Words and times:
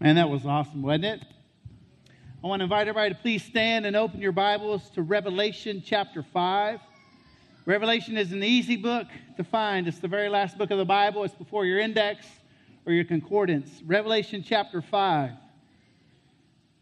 Man, 0.00 0.14
that 0.14 0.30
was 0.30 0.46
awesome, 0.46 0.80
wasn't 0.80 1.06
it? 1.06 1.24
I 2.44 2.46
want 2.46 2.60
to 2.60 2.64
invite 2.64 2.86
everybody 2.86 3.12
to 3.12 3.20
please 3.20 3.42
stand 3.42 3.84
and 3.84 3.96
open 3.96 4.20
your 4.20 4.30
Bibles 4.30 4.88
to 4.90 5.02
Revelation 5.02 5.82
chapter 5.84 6.22
5. 6.22 6.78
Revelation 7.66 8.16
is 8.16 8.30
an 8.30 8.44
easy 8.44 8.76
book 8.76 9.08
to 9.38 9.42
find. 9.42 9.88
It's 9.88 9.98
the 9.98 10.06
very 10.06 10.28
last 10.28 10.56
book 10.56 10.70
of 10.70 10.78
the 10.78 10.84
Bible. 10.84 11.24
It's 11.24 11.34
before 11.34 11.66
your 11.66 11.80
index 11.80 12.24
or 12.86 12.92
your 12.92 13.02
concordance. 13.02 13.82
Revelation 13.84 14.44
chapter 14.46 14.80
5. 14.80 15.32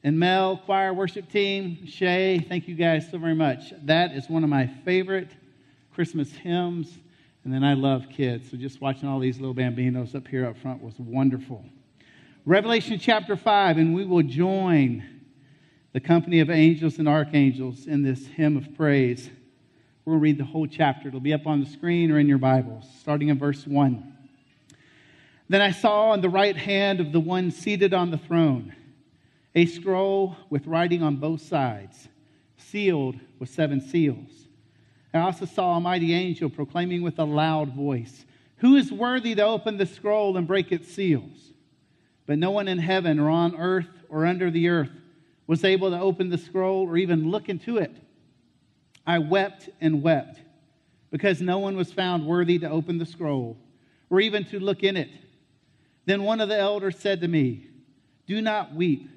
And 0.05 0.19
Mel, 0.19 0.59
choir 0.59 0.93
worship 0.93 1.31
team, 1.31 1.87
Shay, 1.87 2.45
thank 2.47 2.69
you 2.69 2.75
guys 2.75 3.11
so 3.11 3.17
very 3.17 3.35
much. 3.35 3.73
That 3.85 4.13
is 4.13 4.29
one 4.29 4.45
of 4.45 4.51
my 4.51 4.67
favorite 4.85 5.31
Christmas 5.95 6.31
hymns. 6.33 6.99
And 7.45 7.55
then 7.55 7.65
I 7.65 7.73
love 7.73 8.09
kids. 8.15 8.51
So 8.51 8.59
just 8.59 8.83
watching 8.83 9.09
all 9.09 9.21
these 9.21 9.41
little 9.41 9.55
bambinos 9.55 10.15
up 10.15 10.29
here 10.29 10.47
up 10.47 10.59
front 10.59 10.83
was 10.83 10.99
wonderful. 10.99 11.65
Revelation 12.49 13.01
chapter 13.01 13.37
5, 13.37 13.77
and 13.77 13.93
we 13.93 14.05
will 14.05 14.23
join 14.23 15.03
the 15.93 15.99
company 15.99 16.39
of 16.39 16.49
angels 16.49 17.01
and 17.01 17.09
archangels 17.09 17.89
in 17.89 18.05
this 18.05 18.25
hymn 18.25 18.57
of 18.57 18.73
praise. 18.77 19.29
We'll 20.05 20.19
read 20.19 20.39
the 20.39 20.45
whole 20.45 20.69
chapter. 20.69 21.09
It'll 21.09 21.19
be 21.19 21.33
up 21.33 21.49
on 21.49 21.59
the 21.59 21.69
screen 21.69 22.13
or 22.13 22.21
in 22.21 22.29
your 22.29 22.39
Bibles, 22.39 22.85
starting 23.01 23.31
in 23.31 23.39
verse 23.41 23.67
1. 23.67 24.17
Then 25.49 25.61
I 25.61 25.73
saw 25.73 26.11
on 26.11 26.21
the 26.21 26.29
right 26.29 26.57
hand 26.57 27.01
of 27.01 27.11
the 27.11 27.19
one 27.19 27.51
seated 27.51 27.93
on 27.93 28.13
the 28.13 28.19
throne 28.19 28.73
a 29.57 29.67
scroll 29.67 30.37
with 30.49 30.69
writing 30.69 31.03
on 31.03 31.17
both 31.17 31.43
sides, 31.43 32.07
sealed 32.59 33.17
with 33.41 33.51
seven 33.51 33.81
seals. 33.81 34.47
I 35.13 35.19
also 35.19 35.47
saw 35.47 35.77
a 35.77 35.81
mighty 35.81 36.15
angel 36.15 36.49
proclaiming 36.49 37.03
with 37.03 37.19
a 37.19 37.25
loud 37.25 37.75
voice, 37.75 38.25
Who 38.59 38.77
is 38.77 38.93
worthy 38.93 39.35
to 39.35 39.45
open 39.45 39.79
the 39.79 39.87
scroll 39.87 40.37
and 40.37 40.47
break 40.47 40.71
its 40.71 40.95
seals? 40.95 41.55
But 42.27 42.39
no 42.39 42.51
one 42.51 42.69
in 42.69 42.79
heaven 42.79 43.19
or 43.19 43.31
on 43.31 43.57
earth 43.57 43.89
or 44.09 44.27
under 44.27 44.51
the 44.51 44.69
earth 44.69 44.91
was 45.47 45.65
able 45.65 45.91
to 45.91 46.01
open 46.01 46.29
the 46.29 46.39
scroll 46.39 46.83
or 46.89 46.97
even 46.97 47.31
look 47.31 47.49
into 47.49 47.79
it. 47.79 47.95
I 49.07 49.19
wept 49.21 49.69
and 49.81 50.03
wept 50.03 50.41
because 51.11 51.41
no 51.41 51.61
one 51.61 51.77
was 51.77 51.93
found 51.93 52.27
worthy 52.27 52.59
to 52.59 52.69
open 52.69 52.99
the 52.99 53.07
scroll 53.07 53.57
or 54.11 54.21
even 54.21 54.45
to 54.47 54.59
look 54.59 54.83
in 54.83 54.97
it. 54.97 55.11
Then 56.05 56.25
one 56.25 56.41
of 56.41 56.49
the 56.49 56.59
elders 56.59 56.99
said 56.99 57.21
to 57.21 57.29
me, 57.29 57.67
Do 58.27 58.41
not 58.41 58.75
weep. 58.75 59.09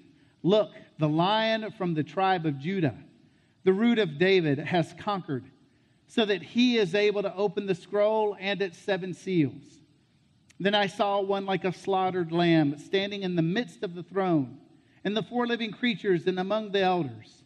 Look, 0.44 0.72
the 1.00 1.10
lion 1.10 1.72
from 1.78 1.94
the 1.94 2.04
tribe 2.04 2.46
of 2.46 2.60
Judah, 2.60 2.96
the 3.64 3.74
root 3.74 4.00
of 4.00 4.18
David, 4.18 4.60
has 4.60 4.94
conquered, 5.00 5.46
so 6.08 6.26
that 6.26 6.42
he 6.42 6.78
is 6.78 6.96
able 6.96 7.22
to 7.22 7.36
open 7.36 7.66
the 7.66 7.76
scroll 7.76 8.36
and 8.40 8.62
its 8.62 8.78
seven 8.78 9.14
seals. 9.14 9.79
Then 10.60 10.76
I 10.76 10.88
saw 10.88 11.22
one 11.22 11.46
like 11.46 11.64
a 11.64 11.72
slaughtered 11.72 12.32
lamb 12.32 12.78
standing 12.78 13.24
in 13.24 13.36
the 13.36 13.42
midst 13.42 13.82
of 13.82 13.96
the 13.96 14.04
throne 14.04 14.58
and 15.06 15.16
the 15.16 15.24
four 15.24 15.48
living 15.48 15.72
creatures 15.72 16.28
and 16.28 16.38
among 16.38 16.72
the 16.72 16.82
elders. 16.82 17.44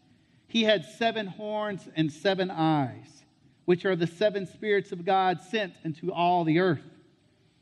He 0.47 0.63
had 0.63 0.85
seven 0.85 1.27
horns 1.27 1.87
and 1.95 2.11
seven 2.11 2.49
eyes, 2.49 3.23
which 3.65 3.85
are 3.85 3.95
the 3.95 4.07
seven 4.07 4.47
spirits 4.47 4.91
of 4.91 5.05
God 5.05 5.41
sent 5.41 5.75
into 5.83 6.11
all 6.11 6.43
the 6.43 6.59
earth. 6.59 6.85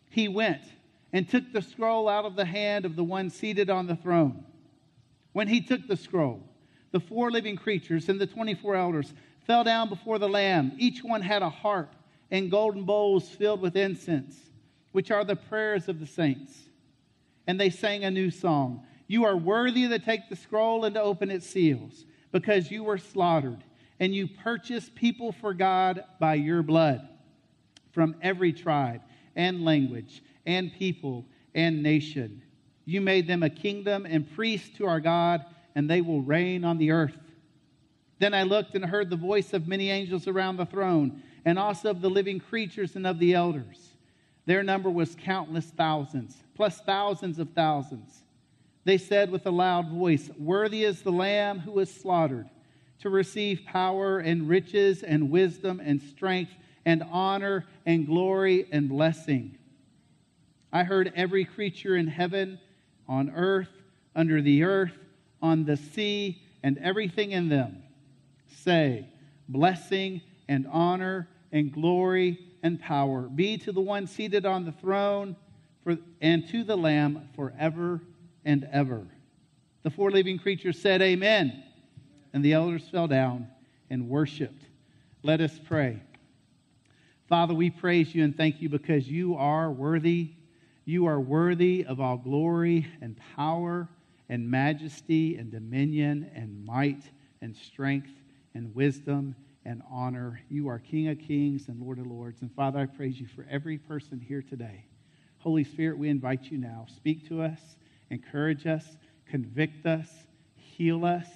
He 0.10 0.30
went 0.30 0.64
and 1.12 1.28
took 1.28 1.52
the 1.52 1.62
scroll 1.62 2.08
out 2.08 2.24
of 2.24 2.38
the 2.38 2.46
hand 2.46 2.86
of 2.86 2.96
the 2.96 3.04
one 3.04 3.30
seated 3.30 3.70
on 3.70 3.88
the 3.88 3.98
throne. 3.98 4.46
When 5.34 5.50
he 5.50 5.62
took 5.62 5.86
the 5.86 5.98
scroll, 5.98 6.44
the 6.92 7.00
four 7.02 7.30
living 7.30 7.58
creatures 7.58 8.08
and 8.08 8.20
the 8.20 8.28
24 8.28 8.76
elders 8.76 9.14
fell 9.46 9.66
down 9.66 9.90
before 9.90 10.20
the 10.20 10.30
Lamb. 10.30 10.74
Each 10.78 11.04
one 11.04 11.22
had 11.22 11.42
a 11.42 11.50
harp 11.50 11.94
and 12.30 12.52
golden 12.52 12.84
bowls 12.84 13.28
filled 13.28 13.60
with 13.60 13.76
incense 13.76 14.51
which 14.92 15.11
are 15.11 15.23
the 15.23 15.36
prayers 15.36 15.88
of 15.88 16.00
the 16.00 16.06
saints. 16.06 16.53
And 17.47 17.59
they 17.59 17.70
sang 17.70 18.03
a 18.03 18.11
new 18.11 18.31
song 18.31 18.86
You 19.08 19.25
are 19.25 19.38
worthy 19.38 19.88
to 19.88 20.00
take 20.00 20.30
the 20.30 20.36
scroll 20.36 20.86
and 20.86 20.95
to 20.95 21.02
open 21.02 21.31
its 21.31 21.48
seals, 21.48 22.06
because 22.31 22.72
you 22.72 22.83
were 22.83 22.98
slaughtered, 22.98 23.64
and 24.00 24.16
you 24.16 24.28
purchased 24.28 24.95
people 24.95 25.31
for 25.31 25.53
God 25.53 26.03
by 26.20 26.36
your 26.36 26.64
blood 26.64 27.08
from 27.92 28.16
every 28.21 28.54
tribe 28.54 29.02
and 29.36 29.66
language 29.66 30.23
and 30.45 30.71
people 30.73 31.26
and 31.54 31.83
nation. 31.83 32.42
You 32.86 33.02
made 33.02 33.27
them 33.27 33.43
a 33.43 33.49
kingdom 33.49 34.05
and 34.05 34.33
priests 34.33 34.77
to 34.77 34.86
our 34.86 34.99
God, 34.99 35.45
and 35.76 35.89
they 35.89 36.02
will 36.02 36.21
reign 36.21 36.64
on 36.64 36.77
the 36.77 36.92
earth. 36.92 37.17
Then 38.20 38.33
I 38.33 38.43
looked 38.43 38.76
and 38.76 38.86
heard 38.86 39.10
the 39.10 39.16
voice 39.16 39.54
of 39.54 39.67
many 39.67 39.89
angels 39.89 40.27
around 40.27 40.58
the 40.58 40.66
throne, 40.66 41.21
and 41.43 41.60
also 41.60 41.89
of 41.89 42.02
the 42.02 42.10
living 42.10 42.39
creatures 42.39 42.95
and 42.95 43.05
of 43.05 43.20
the 43.20 43.33
elders 43.33 43.91
their 44.46 44.64
number 44.64 44.90
was 44.90 45.16
countless 45.16 45.66
thousands, 45.66 46.44
plus 46.56 46.80
thousands 46.82 47.40
of 47.40 47.52
thousands. 47.52 48.24
They 48.84 48.98
said 48.98 49.32
with 49.32 49.46
a 49.46 49.52
loud 49.52 49.90
voice, 49.90 50.30
Worthy 50.38 50.84
is 50.84 51.02
the 51.02 51.12
Lamb 51.12 51.60
who 51.60 51.72
was 51.72 51.94
slaughtered 51.94 52.50
to 53.00 53.10
receive 53.10 53.64
power 53.66 54.20
and 54.20 54.50
riches 54.50 55.04
and 55.04 55.30
wisdom 55.30 55.82
and 55.84 56.02
strength 56.02 56.52
and 56.86 57.04
honor 57.12 57.66
and 57.86 58.08
glory 58.08 58.68
and 58.72 58.90
blessing. 58.90 59.58
I 60.73 60.84
heard 60.84 61.12
every 61.16 61.46
creature 61.46 61.96
in 61.96 62.08
heaven, 62.08 62.60
on 63.08 63.30
earth, 63.30 63.70
under 64.16 64.42
the 64.42 64.64
earth, 64.64 64.98
on 65.42 65.66
the 65.66 65.78
sea, 65.78 66.42
and 66.64 66.78
everything 66.80 67.32
in 67.32 67.50
them 67.50 67.84
say, 68.48 69.08
Blessing 69.50 70.22
and 70.48 70.68
honor 70.72 71.28
and 71.52 71.72
glory 71.73 72.40
and 72.64 72.80
power 72.80 73.23
be 73.23 73.58
to 73.60 73.72
the 73.72 73.82
one 73.82 74.08
seated 74.08 74.45
on 74.45 74.66
the 74.66 74.72
throne 74.72 75.36
for, 75.83 75.98
and 76.22 76.48
to 76.49 76.64
the 76.64 76.76
Lamb 76.76 77.30
forever 77.36 78.02
and 78.45 78.67
ever. 78.72 79.05
The 79.83 79.89
four 79.89 80.11
living 80.11 80.38
creatures 80.39 80.80
said, 80.80 81.02
Amen. 81.02 81.64
And 82.33 82.45
the 82.45 82.54
elders 82.54 82.88
fell 82.89 83.08
down 83.08 83.48
and 83.89 84.08
worshiped. 84.08 84.64
Let 85.23 85.42
us 85.42 85.60
pray. 85.66 86.02
Father, 87.27 87.54
we 87.54 87.70
praise 87.70 88.14
you 88.14 88.23
and 88.23 88.36
thank 88.36 88.61
you 88.61 88.70
because 88.70 89.08
you 89.08 89.36
are 89.36 89.72
worthy. 89.72 90.32
You 90.86 91.05
are 91.08 91.20
worthy 91.20 91.86
of 91.86 91.99
all 91.99 92.17
glory 92.17 92.88
and 93.02 93.17
power 93.36 93.88
and 94.30 94.49
majesty 94.49 95.38
and 95.38 95.52
dominion 95.52 96.30
and 96.36 96.66
might 96.66 97.04
and 97.42 97.55
strength 97.55 98.11
and 98.54 98.73
wisdom 98.76 99.36
and 99.66 99.82
honor. 99.89 100.42
You 100.49 100.70
are 100.70 100.80
King 100.80 101.10
of 101.10 101.20
kings 101.20 101.67
and 101.67 101.80
Lord 101.82 101.99
of 101.99 102.08
lords. 102.08 102.42
And 102.42 102.54
Father, 102.54 102.80
I 102.80 102.86
praise 102.86 103.20
you 103.20 103.27
for 103.27 103.45
every 103.49 103.77
person 103.77 104.20
here 104.20 104.42
today. 104.42 104.86
Holy 105.39 105.64
Spirit, 105.64 105.98
we 105.98 106.10
invite 106.10 106.52
you 106.52 106.58
now. 106.58 106.86
Speak 106.95 107.27
to 107.30 107.42
us, 107.42 107.60
encourage 108.10 108.67
us, 108.67 108.98
convict 109.26 109.86
us, 109.86 110.08
heal 110.55 111.05
us, 111.05 111.27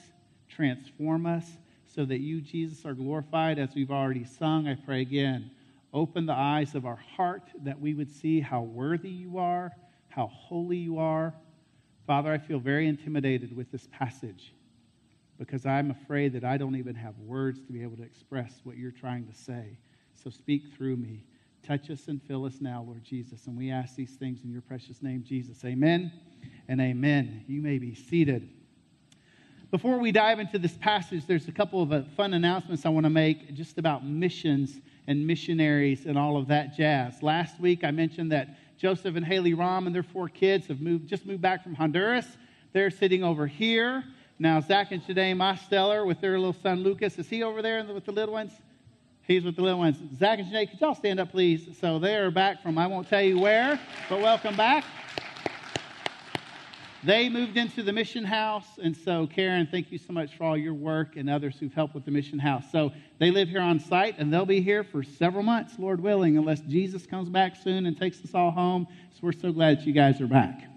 transform 0.48 1.26
us, 1.26 1.46
so 1.88 2.06
that 2.06 2.20
you, 2.20 2.42
Jesus, 2.42 2.86
are 2.86 2.94
glorified 2.94 3.58
as 3.58 3.74
we've 3.74 3.92
already 3.92 4.26
sung. 4.26 4.68
I 4.68 4.76
pray 4.76 5.02
again. 5.02 5.52
Open 5.94 6.26
the 6.26 6.34
eyes 6.34 6.76
of 6.76 6.86
our 6.86 7.00
heart 7.16 7.50
that 7.64 7.80
we 7.80 7.94
would 7.94 8.12
see 8.12 8.42
how 8.42 8.62
worthy 8.62 9.10
you 9.10 9.38
are, 9.38 9.72
how 10.10 10.28
holy 10.28 10.78
you 10.78 11.00
are. 11.00 11.34
Father, 12.06 12.32
I 12.32 12.38
feel 12.38 12.60
very 12.60 12.88
intimidated 12.88 13.56
with 13.56 13.72
this 13.72 13.88
passage 13.92 14.54
because 15.38 15.66
I'm 15.66 15.92
afraid 15.92 16.34
that 16.34 16.44
I 16.44 16.58
don't 16.58 16.76
even 16.76 16.96
have 16.96 17.18
words 17.20 17.60
to 17.66 17.72
be 17.72 17.84
able 17.84 17.98
to 17.98 18.04
express 18.04 18.62
what 18.64 18.78
you're 18.78 18.92
trying 18.92 19.26
to 19.28 19.34
say. 19.34 19.78
So 20.16 20.30
speak 20.30 20.64
through 20.76 20.96
me. 20.98 21.24
Touch 21.66 21.90
us 21.90 22.08
and 22.08 22.22
fill 22.22 22.46
us 22.46 22.62
now, 22.62 22.84
Lord 22.84 23.04
Jesus. 23.04 23.48
And 23.48 23.58
we 23.58 23.72
ask 23.72 23.96
these 23.96 24.12
things 24.12 24.44
in 24.44 24.52
your 24.52 24.62
precious 24.62 25.02
name, 25.02 25.24
Jesus. 25.28 25.66
Amen 25.66 26.12
and 26.68 26.80
amen. 26.80 27.44
You 27.48 27.62
may 27.62 27.80
be 27.80 27.96
seated. 27.96 28.50
Before 29.72 29.98
we 29.98 30.12
dive 30.12 30.40
into 30.40 30.60
this 30.60 30.78
passage, 30.78 31.26
there's 31.26 31.48
a 31.48 31.52
couple 31.52 31.82
of 31.82 31.92
uh, 31.92 32.04
fun 32.16 32.34
announcements 32.34 32.86
I 32.86 32.90
want 32.90 33.06
to 33.06 33.10
make 33.10 33.54
just 33.56 33.78
about 33.78 34.06
missions 34.06 34.80
and 35.08 35.26
missionaries 35.26 36.06
and 36.06 36.18
all 36.18 36.38
of 36.38 36.48
that 36.48 36.76
jazz. 36.76 37.22
Last 37.22 37.60
week, 37.60 37.84
I 37.84 37.92
mentioned 37.92 38.32
that 38.32 38.58
Joseph 38.78 39.16
and 39.16 39.26
Haley 39.26 39.54
Rom 39.54 39.88
and 39.88 39.96
their 39.96 40.04
four 40.04 40.30
kids 40.30 40.68
have 40.68 40.82
moved, 40.82 41.08
just 41.08 41.26
moved 41.26 41.42
back 41.42 41.64
from 41.64 41.74
Honduras. 41.74 42.26
They're 42.74 42.92
sitting 42.92 43.24
over 43.24 43.48
here. 43.48 44.04
Now, 44.38 44.60
Zach 44.60 44.92
and 44.92 45.02
Shanae 45.02 45.34
Mosteller 45.36 46.06
with 46.06 46.20
their 46.20 46.38
little 46.38 46.54
son 46.62 46.84
Lucas, 46.84 47.18
is 47.18 47.30
he 47.30 47.42
over 47.42 47.62
there 47.62 47.84
with 47.86 48.06
the 48.06 48.12
little 48.12 48.34
ones? 48.34 48.52
He's 49.22 49.44
with 49.44 49.56
the 49.56 49.62
little 49.62 49.80
ones. 49.80 49.98
Zach 50.18 50.40
and 50.40 50.52
Shanae, 50.52 50.70
could 50.70 50.82
y'all 50.82 50.94
stand 50.94 51.22
up, 51.22 51.32
please? 51.32 51.78
So 51.80 52.00
they 52.00 52.16
are 52.16 52.30
back 52.32 52.62
from, 52.62 52.78
I 52.78 52.88
won't 52.88 53.08
tell 53.08 53.22
you 53.22 53.40
where, 53.40 53.80
but 54.10 54.20
welcome 54.20 54.58
back. 54.58 54.84
They 57.02 57.30
moved 57.30 57.56
into 57.56 57.82
the 57.82 57.94
mission 57.94 58.26
house, 58.26 58.66
and 58.82 58.98
so 58.98 59.28
Karen, 59.28 59.68
thank 59.72 59.92
you 59.92 60.00
so 60.00 60.12
much 60.12 60.36
for 60.36 60.44
all 60.44 60.58
your 60.58 60.74
work 60.74 61.16
and 61.16 61.30
others 61.30 61.56
who've 61.58 61.74
helped 61.74 61.94
with 61.94 62.04
the 62.04 62.12
mission 62.12 62.40
house. 62.40 62.66
So 62.72 62.92
they 63.20 63.32
live 63.32 63.48
here 63.48 63.62
on 63.62 63.80
site, 63.80 64.16
and 64.18 64.34
they'll 64.34 64.46
be 64.46 64.60
here 64.60 64.84
for 64.84 65.04
several 65.04 65.44
months, 65.44 65.76
Lord 65.78 66.02
willing, 66.02 66.38
unless 66.38 66.62
Jesus 66.62 67.06
comes 67.06 67.30
back 67.30 67.56
soon 67.56 67.86
and 67.86 67.98
takes 67.98 68.22
us 68.26 68.34
all 68.34 68.52
home. 68.52 68.88
So 69.14 69.20
we're 69.22 69.34
so 69.34 69.52
glad 69.52 69.80
that 69.80 69.88
you 69.88 69.94
guys 69.94 70.20
are 70.20 70.28
back 70.28 70.75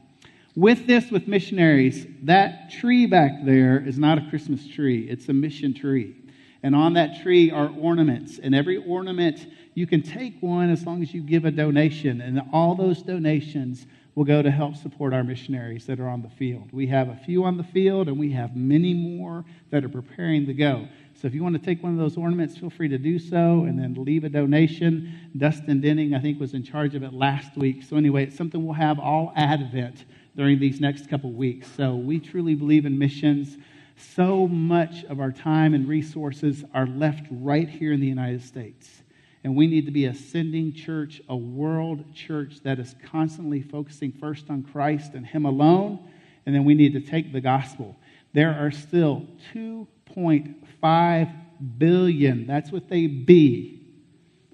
with 0.59 0.89
this, 0.89 1.09
with 1.13 1.29
missionaries, 1.29 2.05
that 2.25 2.69
tree 2.69 3.07
back 3.07 3.45
there 3.45 3.79
is 3.79 3.97
not 3.97 4.19
a 4.19 4.29
Christmas 4.29 4.67
tree, 4.67 5.09
it's 5.09 5.29
a 5.29 5.33
mission 5.33 5.73
tree. 5.73 6.17
And 6.65 6.75
on 6.75 6.95
that 6.95 7.23
tree 7.23 7.53
are 7.53 7.73
ornaments. 7.79 8.41
And 8.43 8.57
every 8.57 8.77
ornament, 8.77 9.47
you 9.75 9.87
can 9.87 10.03
take 10.03 10.35
one 10.41 10.71
as 10.71 10.85
long 10.85 11.01
as 11.01 11.15
you 11.15 11.23
give 11.23 11.45
a 11.45 11.53
donation. 11.53 12.21
And 12.21 12.43
all 12.53 12.75
those 12.75 13.03
donations 13.03 13.87
will 14.17 14.25
go 14.25 14.43
to 14.43 14.51
help 14.51 14.75
support 14.75 15.15
our 15.15 15.23
missionaries 15.23 15.87
that 15.87 16.01
are 16.01 16.09
on 16.09 16.23
the 16.23 16.29
field. 16.31 16.73
We 16.73 16.89
have 16.89 17.09
a 17.09 17.15
few 17.15 17.45
on 17.45 17.57
the 17.57 17.63
field, 17.63 18.09
and 18.09 18.19
we 18.19 18.33
have 18.33 18.57
many 18.57 18.95
more 18.95 19.45
that 19.71 19.85
are 19.85 19.89
preparing 19.89 20.45
to 20.47 20.55
go. 20.55 20.89
So 21.15 21.29
if 21.29 21.35
you 21.35 21.45
want 21.45 21.55
to 21.55 21.65
take 21.65 21.85
one 21.85 21.93
of 21.93 21.99
those 21.99 22.17
ornaments, 22.17 22.57
feel 22.57 22.71
free 22.71 22.89
to 22.89 22.99
do 22.99 23.21
so 23.21 23.65
and 23.65 23.79
then 23.79 23.95
leave 23.95 24.25
a 24.25 24.29
donation. 24.29 25.31
Dustin 25.37 25.81
Denning, 25.81 26.15
I 26.15 26.21
think, 26.21 26.41
was 26.41 26.55
in 26.55 26.65
charge 26.65 26.97
of 26.97 27.05
it 27.05 27.13
last 27.13 27.57
week. 27.57 27.85
So 27.85 27.97
anyway, 27.97 28.25
it's 28.25 28.37
something 28.37 28.65
we'll 28.65 28.75
have 28.75 28.99
all 28.99 29.33
Advent 29.37 30.05
during 30.38 30.61
these 30.61 30.81
next 30.81 31.11
couple 31.11 31.32
weeks. 31.32 31.69
So 31.76 31.96
we 31.96 32.20
truly 32.20 32.55
believe 32.55 32.87
in 32.87 32.96
missions. 32.96 33.58
So 33.96 34.46
much 34.46 35.02
of 35.06 35.19
our 35.19 35.32
time 35.32 35.75
and 35.75 35.88
resources 35.88 36.64
are 36.73 36.87
left 36.87 37.26
right 37.29 37.69
here 37.69 37.93
in 37.93 37.99
the 37.99 38.06
United 38.06 38.44
States. 38.44 39.02
And 39.43 39.56
we 39.56 39.67
need 39.67 39.85
to 39.87 39.90
be 39.90 40.05
a 40.05 40.14
sending 40.14 40.73
church, 40.73 41.20
a 41.29 41.35
world 41.35 42.14
church 42.14 42.61
that 42.62 42.79
is 42.79 42.94
constantly 43.11 43.62
focusing 43.62 44.12
first 44.12 44.49
on 44.49 44.62
Christ 44.62 45.14
and 45.14 45.26
Him 45.26 45.44
alone. 45.44 46.08
And 46.46 46.55
then 46.55 46.64
we 46.64 46.75
need 46.75 46.93
to 46.93 47.00
take 47.00 47.32
the 47.32 47.40
gospel. 47.40 47.96
There 48.32 48.55
are 48.55 48.70
still 48.70 49.26
2.5 49.55 51.35
billion, 51.79 52.46
that's 52.46 52.70
what 52.70 52.88
they 52.88 53.08
be, 53.08 53.82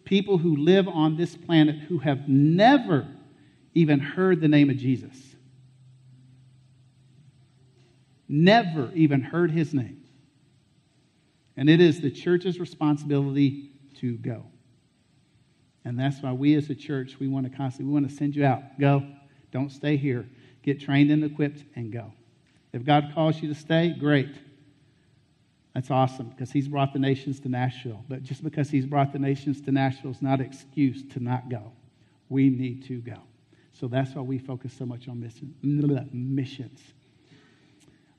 people 0.07 0.39
who 0.39 0.57
live 0.57 0.89
on 0.89 1.19
this 1.19 1.37
planet 1.37 1.77
who 1.77 1.99
have 1.99 2.27
never 2.27 3.07
even 3.75 4.01
heard 4.01 4.41
the 4.41 4.49
name 4.49 4.71
of 4.71 4.79
Jesus. 4.79 5.34
Never 8.29 8.91
even 8.95 9.21
heard 9.21 9.51
his 9.51 9.75
name. 9.75 10.03
And 11.57 11.69
it 11.69 11.81
is 11.81 12.01
the 12.01 12.11
church's 12.11 12.59
responsibility 12.59 13.71
to 14.01 14.17
go. 14.17 14.45
And 15.85 15.99
that's 15.99 16.21
why 16.23 16.33
we 16.33 16.55
as 16.55 16.71
a 16.71 16.75
church, 16.75 17.17
we 17.21 17.29
want 17.29 17.51
to 17.51 17.57
constantly, 17.57 17.93
we 17.93 18.01
want 18.01 18.11
to 18.11 18.17
send 18.17 18.35
you 18.35 18.45
out. 18.45 18.79
Go. 18.81 19.07
Don't 19.53 19.71
stay 19.71 19.97
here. 19.97 20.29
Get 20.63 20.81
trained 20.81 21.11
and 21.11 21.23
equipped 21.23 21.63
and 21.77 21.93
go. 21.93 22.13
If 22.73 22.85
God 22.85 23.13
calls 23.15 23.41
you 23.41 23.49
to 23.49 23.55
stay, 23.55 23.95
great. 23.99 24.35
That's 25.75 25.91
awesome 25.91 26.31
because 26.31 26.51
He's 26.51 26.69
brought 26.69 26.93
the 26.93 26.99
nations 26.99 27.39
to 27.41 27.49
Nashville. 27.49 28.05
But 28.09 28.23
just 28.23 28.43
because 28.43 28.71
He's 28.71 28.87
brought 28.87 29.13
the 29.13 29.19
nations 29.19 29.61
to 29.63 29.73
Nashville 29.73 30.13
is 30.13 30.23
not 30.23 30.41
an 30.41 30.47
excuse 30.47 31.03
to 31.13 31.21
not 31.21 31.49
go. 31.49 31.73
We 32.29 32.49
need 32.49 32.87
to 32.87 33.01
go. 33.01 33.19
So 33.73 33.89
that's 33.89 34.15
why 34.15 34.23
we 34.23 34.39
focus 34.39 34.73
so 34.73 34.87
much 34.87 35.09
on 35.09 35.21
mission, 35.21 35.55
missions. 35.63 36.81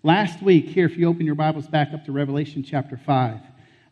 Last 0.05 0.43
week, 0.43 0.67
here, 0.67 0.85
if 0.85 0.97
you 0.97 1.07
open 1.07 1.25
your 1.25 1.33
Bibles 1.33 1.65
back 1.65 1.91
up 1.91 2.05
to 2.05 2.11
Revelation 2.11 2.61
chapter 2.61 2.95
5, 2.95 3.39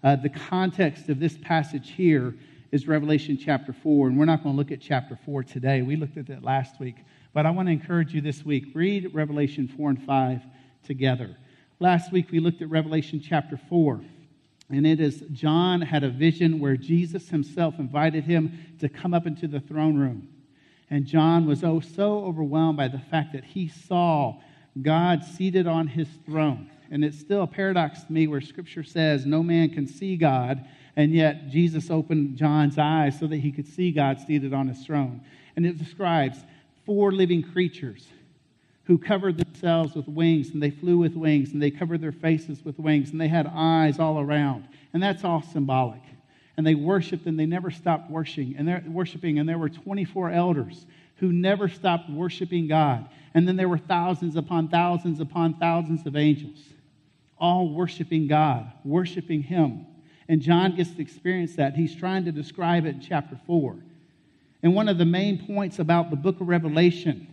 uh, 0.03 0.15
the 0.17 0.29
context 0.29 1.09
of 1.09 1.19
this 1.19 1.39
passage 1.39 1.89
here 1.89 2.35
is 2.71 2.87
Revelation 2.87 3.35
chapter 3.35 3.73
4. 3.73 4.09
And 4.09 4.19
we're 4.19 4.25
not 4.25 4.43
going 4.43 4.53
to 4.53 4.55
look 4.55 4.71
at 4.71 4.79
chapter 4.79 5.17
4 5.25 5.41
today. 5.41 5.81
We 5.81 5.95
looked 5.95 6.17
at 6.17 6.27
that 6.27 6.43
last 6.43 6.79
week. 6.79 6.97
But 7.33 7.47
I 7.47 7.49
want 7.49 7.67
to 7.67 7.71
encourage 7.71 8.13
you 8.13 8.21
this 8.21 8.45
week 8.45 8.65
read 8.75 9.09
Revelation 9.11 9.67
4 9.67 9.89
and 9.89 10.03
5 10.03 10.41
together. 10.85 11.35
Last 11.79 12.11
week 12.11 12.27
we 12.29 12.39
looked 12.39 12.61
at 12.61 12.69
Revelation 12.69 13.19
chapter 13.19 13.59
4. 13.67 13.99
And 14.69 14.85
it 14.85 14.99
is 14.99 15.23
John 15.31 15.81
had 15.81 16.03
a 16.03 16.11
vision 16.11 16.59
where 16.59 16.77
Jesus 16.77 17.29
himself 17.29 17.79
invited 17.79 18.23
him 18.23 18.59
to 18.81 18.87
come 18.87 19.15
up 19.15 19.25
into 19.25 19.47
the 19.47 19.61
throne 19.61 19.97
room. 19.97 20.27
And 20.91 21.07
John 21.07 21.47
was 21.47 21.63
oh 21.63 21.79
so 21.79 22.23
overwhelmed 22.23 22.77
by 22.77 22.87
the 22.87 22.99
fact 22.99 23.33
that 23.33 23.45
he 23.45 23.67
saw 23.67 24.35
God 24.81 25.23
seated 25.23 25.67
on 25.67 25.87
his 25.87 26.07
throne. 26.25 26.69
And 26.91 27.03
it's 27.03 27.19
still 27.19 27.43
a 27.43 27.47
paradox 27.47 28.03
to 28.03 28.13
me 28.13 28.27
where 28.27 28.41
scripture 28.41 28.83
says 28.83 29.25
no 29.25 29.41
man 29.43 29.69
can 29.69 29.87
see 29.87 30.15
God 30.15 30.65
and 30.95 31.11
yet, 31.11 31.49
Jesus 31.49 31.89
opened 31.89 32.37
John's 32.37 32.77
eyes 32.77 33.19
so 33.19 33.27
that 33.27 33.37
he 33.37 33.51
could 33.51 33.67
see 33.67 33.91
God 33.91 34.19
seated 34.19 34.53
on 34.53 34.67
his 34.67 34.85
throne. 34.85 35.21
And 35.55 35.65
it 35.65 35.77
describes 35.77 36.37
four 36.85 37.11
living 37.11 37.41
creatures 37.41 38.07
who 38.85 38.97
covered 38.97 39.37
themselves 39.37 39.95
with 39.95 40.07
wings, 40.07 40.49
and 40.49 40.61
they 40.61 40.69
flew 40.69 40.97
with 40.97 41.15
wings, 41.15 41.51
and 41.53 41.61
they 41.61 41.71
covered 41.71 42.01
their 42.01 42.11
faces 42.11 42.63
with 42.65 42.77
wings, 42.77 43.11
and 43.11 43.19
they 43.19 43.29
had 43.29 43.47
eyes 43.47 43.97
all 43.97 44.19
around. 44.19 44.67
And 44.93 45.01
that's 45.01 45.23
all 45.23 45.41
symbolic. 45.41 46.01
And 46.57 46.67
they 46.67 46.75
worshiped, 46.75 47.25
and 47.25 47.39
they 47.39 47.45
never 47.45 47.71
stopped 47.71 48.11
worshiping. 48.11 48.55
And 48.57 48.67
they're 48.67 48.83
worshiping, 48.85 49.39
and 49.39 49.49
there 49.49 49.57
were 49.57 49.69
24 49.69 50.31
elders 50.31 50.85
who 51.17 51.31
never 51.31 51.69
stopped 51.69 52.09
worshiping 52.09 52.67
God. 52.67 53.09
And 53.33 53.47
then 53.47 53.55
there 53.55 53.69
were 53.69 53.77
thousands 53.77 54.35
upon 54.35 54.69
thousands 54.69 55.19
upon 55.19 55.55
thousands 55.55 56.05
of 56.05 56.15
angels, 56.15 56.59
all 57.37 57.73
worshiping 57.73 58.27
God, 58.27 58.71
worshiping 58.83 59.41
Him. 59.41 59.87
And 60.27 60.41
John 60.41 60.75
gets 60.75 60.91
to 60.91 61.01
experience 61.01 61.55
that. 61.55 61.75
He's 61.75 61.95
trying 61.95 62.25
to 62.25 62.31
describe 62.31 62.85
it 62.85 62.95
in 62.95 63.01
chapter 63.01 63.39
4. 63.45 63.75
And 64.61 64.73
one 64.73 64.87
of 64.87 64.97
the 64.97 65.05
main 65.05 65.45
points 65.45 65.79
about 65.79 66.09
the 66.09 66.15
book 66.15 66.39
of 66.39 66.47
Revelation 66.47 67.27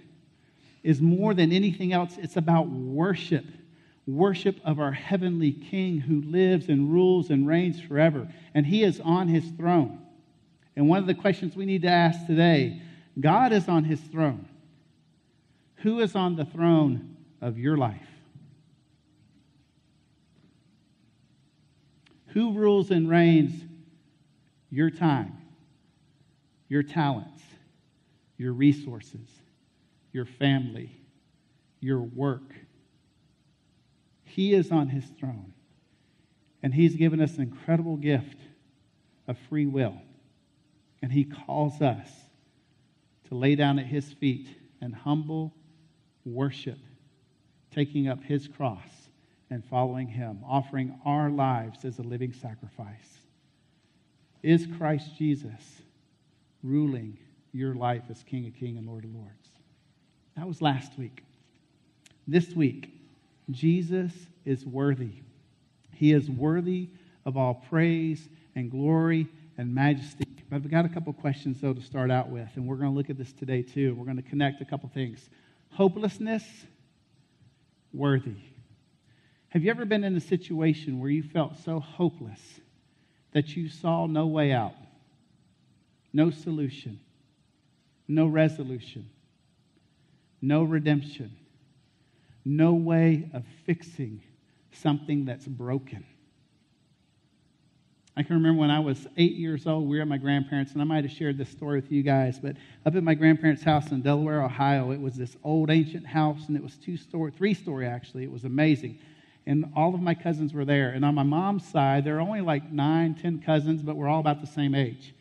is 0.83 1.01
more 1.01 1.35
than 1.35 1.53
anything 1.53 1.93
else, 1.93 2.17
it's 2.17 2.37
about 2.37 2.69
worship. 2.69 3.45
Worship 4.07 4.59
of 4.65 4.81
our 4.81 4.93
heavenly 4.93 5.53
King 5.53 6.01
who 6.01 6.23
lives 6.23 6.69
and 6.69 6.91
rules 6.91 7.31
and 7.31 7.47
reigns 7.47 7.81
forever. 7.81 8.27
And 8.55 8.67
he 8.67 8.83
is 8.83 8.99
on 9.01 9.29
his 9.29 9.45
throne. 9.53 10.01
And 10.75 10.89
one 10.89 10.99
of 10.99 11.07
the 11.07 11.15
questions 11.15 11.55
we 11.55 11.67
need 11.67 11.83
to 11.83 11.89
ask 11.89 12.27
today 12.27 12.83
God 13.21 13.53
is 13.53 13.69
on 13.69 13.85
his 13.85 14.01
throne. 14.01 14.49
Who 15.83 16.01
is 16.01 16.15
on 16.15 16.37
the 16.37 16.45
throne 16.45 17.17
of 17.41 17.59
your 17.59 17.77
life? 17.77 18.07
Who 22.29 22.53
rules 22.53 22.91
and 22.91 23.09
reigns 23.09 23.65
your 24.71 24.91
time, 24.91 25.39
your 26.69 26.83
talents, 26.83 27.43
your 28.37 28.53
resources, 28.53 29.29
your 30.13 30.27
family, 30.27 31.01
your 31.81 32.03
work? 32.03 32.55
He 34.25 34.55
is 34.55 34.71
on 34.71 34.89
his 34.89 35.05
throne. 35.19 35.55
And 36.63 36.75
he's 36.75 36.95
given 36.95 37.23
us 37.23 37.37
an 37.37 37.43
incredible 37.43 37.97
gift 37.97 38.37
of 39.27 39.39
free 39.49 39.67
will. 39.67 39.97
And 41.01 41.11
he 41.11 41.25
calls 41.25 41.81
us 41.81 42.09
to 43.29 43.35
lay 43.35 43.55
down 43.55 43.79
at 43.79 43.87
his 43.87 44.13
feet 44.13 44.47
and 44.83 44.95
humble 44.95 45.55
worship, 46.25 46.79
taking 47.71 48.09
up 48.09 48.23
his 48.23 48.49
cross 48.49 49.01
and 49.51 49.65
following 49.65 50.07
Him, 50.07 50.41
offering 50.49 50.99
our 51.05 51.29
lives 51.29 51.85
as 51.85 51.99
a 51.99 52.03
living 52.03 52.33
sacrifice. 52.33 53.19
Is 54.43 54.67
Christ 54.79 55.17
Jesus 55.19 55.83
ruling 56.63 57.19
your 57.53 57.75
life 57.75 58.05
as 58.09 58.23
King 58.23 58.47
of 58.47 58.55
Kings 58.55 58.79
and 58.79 58.87
Lord 58.87 59.05
of 59.05 59.15
Lords? 59.15 59.49
That 60.37 60.47
was 60.47 60.63
last 60.63 60.97
week. 60.97 61.25
This 62.27 62.55
week, 62.55 62.91
Jesus 63.51 64.13
is 64.45 64.65
worthy. 64.65 65.15
He 65.93 66.13
is 66.13 66.31
worthy 66.31 66.91
of 67.27 67.37
all 67.37 67.55
praise 67.69 68.29
and 68.55 68.71
glory 68.71 69.27
and 69.59 69.75
majesty. 69.75 70.25
But 70.49 70.57
I've 70.57 70.71
got 70.71 70.85
a 70.85 70.89
couple 70.89 71.13
questions, 71.13 71.61
though, 71.61 71.75
to 71.75 71.83
start 71.83 72.11
out 72.11 72.31
with, 72.31 72.49
and 72.55 72.67
we're 72.67 72.77
going 72.77 72.91
to 72.91 72.97
look 72.97 73.11
at 73.11 73.19
this 73.19 73.33
today, 73.33 73.63
too. 73.63 73.95
We're 73.95 74.05
going 74.05 74.17
to 74.17 74.23
connect 74.23 74.63
a 74.63 74.65
couple 74.65 74.89
things 74.89 75.29
hopelessness, 75.73 76.45
worthy. 77.93 78.37
Have 79.49 79.65
you 79.65 79.71
ever 79.71 79.85
been 79.85 80.05
in 80.05 80.17
a 80.17 80.21
situation 80.21 81.01
where 81.01 81.11
you 81.11 81.23
felt 81.23 81.59
so 81.59 81.81
hopeless 81.81 82.61
that 83.33 83.57
you 83.57 83.69
saw 83.69 84.07
no 84.07 84.27
way 84.27 84.53
out, 84.53 84.75
no 86.13 86.31
solution, 86.31 87.01
no 88.07 88.27
resolution, 88.27 89.09
no 90.41 90.63
redemption, 90.63 91.33
no 92.45 92.73
way 92.75 93.29
of 93.35 93.45
fixing 93.67 94.23
something 94.73 95.25
that's 95.25 95.47
broken? 95.47 96.05
I 98.17 98.23
can 98.23 98.37
remember 98.37 98.61
when 98.61 98.71
I 98.71 98.81
was 98.81 99.07
eight 99.17 99.37
years 99.37 99.67
old, 99.67 99.89
we 99.89 99.97
were 99.97 100.03
at 100.03 100.09
my 100.09 100.19
grandparents', 100.19 100.73
and 100.73 100.83
I 100.83 100.85
might 100.85 101.05
have 101.05 101.13
shared 101.13 101.39
this 101.39 101.49
story 101.49 101.81
with 101.81 101.91
you 101.91 102.03
guys, 102.03 102.39
but 102.39 102.57
up 102.85 102.95
at 102.95 103.03
my 103.03 103.15
grandparents' 103.15 103.63
house 103.63 103.93
in 103.93 104.03
Delaware, 104.03 104.43
Ohio, 104.43 104.91
it 104.91 105.01
was 105.01 105.15
this 105.15 105.37
old 105.45 105.71
ancient 105.71 106.07
house, 106.07 106.49
and 106.49 106.57
it 106.57 106.63
was 106.63 106.77
two 106.77 106.97
story, 106.97 107.31
three 107.31 107.55
story 107.55 107.87
actually. 107.87 108.25
It 108.25 108.31
was 108.33 108.45
amazing 108.45 108.97
and 109.47 109.65
all 109.75 109.95
of 109.95 110.01
my 110.01 110.15
cousins 110.15 110.53
were 110.53 110.65
there. 110.65 110.91
And 110.91 111.05
on 111.05 111.15
my 111.15 111.23
mom's 111.23 111.67
side, 111.67 112.05
there 112.05 112.17
are 112.17 112.21
only 112.21 112.41
like 112.41 112.71
nine, 112.71 113.15
ten 113.15 113.39
cousins, 113.39 113.83
but 113.83 113.97
we're 113.97 114.09
all 114.09 114.21
about 114.21 114.41
the 114.41 114.47
same 114.47 114.75
age. 114.75 115.15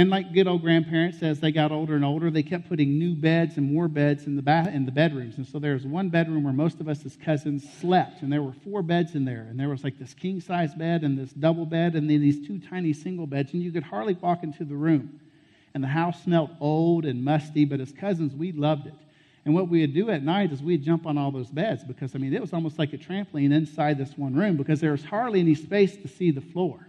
And 0.00 0.08
like 0.08 0.32
good 0.32 0.48
old 0.48 0.62
grandparents, 0.62 1.22
as 1.22 1.40
they 1.40 1.52
got 1.52 1.72
older 1.72 1.94
and 1.94 2.06
older, 2.06 2.30
they 2.30 2.42
kept 2.42 2.70
putting 2.70 2.98
new 2.98 3.14
beds 3.14 3.58
and 3.58 3.70
more 3.70 3.86
beds 3.86 4.26
in 4.26 4.34
the, 4.34 4.40
ba- 4.40 4.72
in 4.72 4.86
the 4.86 4.90
bedrooms. 4.90 5.36
And 5.36 5.46
so 5.46 5.58
there 5.58 5.74
was 5.74 5.84
one 5.84 6.08
bedroom 6.08 6.42
where 6.42 6.54
most 6.54 6.80
of 6.80 6.88
us 6.88 7.04
as 7.04 7.18
cousins 7.18 7.70
slept, 7.70 8.22
and 8.22 8.32
there 8.32 8.40
were 8.40 8.54
four 8.64 8.82
beds 8.82 9.14
in 9.14 9.26
there. 9.26 9.46
And 9.50 9.60
there 9.60 9.68
was 9.68 9.84
like 9.84 9.98
this 9.98 10.14
king 10.14 10.40
size 10.40 10.74
bed 10.74 11.02
and 11.04 11.18
this 11.18 11.34
double 11.34 11.66
bed, 11.66 11.96
and 11.96 12.08
then 12.08 12.22
these 12.22 12.46
two 12.46 12.58
tiny 12.58 12.94
single 12.94 13.26
beds. 13.26 13.52
And 13.52 13.62
you 13.62 13.70
could 13.70 13.82
hardly 13.82 14.14
walk 14.14 14.42
into 14.42 14.64
the 14.64 14.74
room. 14.74 15.20
And 15.74 15.84
the 15.84 15.88
house 15.88 16.22
smelled 16.22 16.56
old 16.60 17.04
and 17.04 17.22
musty, 17.22 17.66
but 17.66 17.78
as 17.78 17.92
cousins, 17.92 18.34
we 18.34 18.52
loved 18.52 18.86
it. 18.86 18.94
And 19.44 19.52
what 19.52 19.68
we 19.68 19.82
would 19.82 19.92
do 19.92 20.08
at 20.08 20.22
night 20.22 20.50
is 20.50 20.62
we'd 20.62 20.82
jump 20.82 21.04
on 21.04 21.18
all 21.18 21.30
those 21.30 21.50
beds 21.50 21.84
because, 21.84 22.14
I 22.14 22.18
mean, 22.20 22.32
it 22.32 22.40
was 22.40 22.54
almost 22.54 22.78
like 22.78 22.94
a 22.94 22.98
trampoline 22.98 23.52
inside 23.52 23.98
this 23.98 24.16
one 24.16 24.34
room 24.34 24.56
because 24.56 24.80
there 24.80 24.92
was 24.92 25.04
hardly 25.04 25.40
any 25.40 25.54
space 25.54 25.94
to 25.98 26.08
see 26.08 26.30
the 26.30 26.40
floor. 26.40 26.86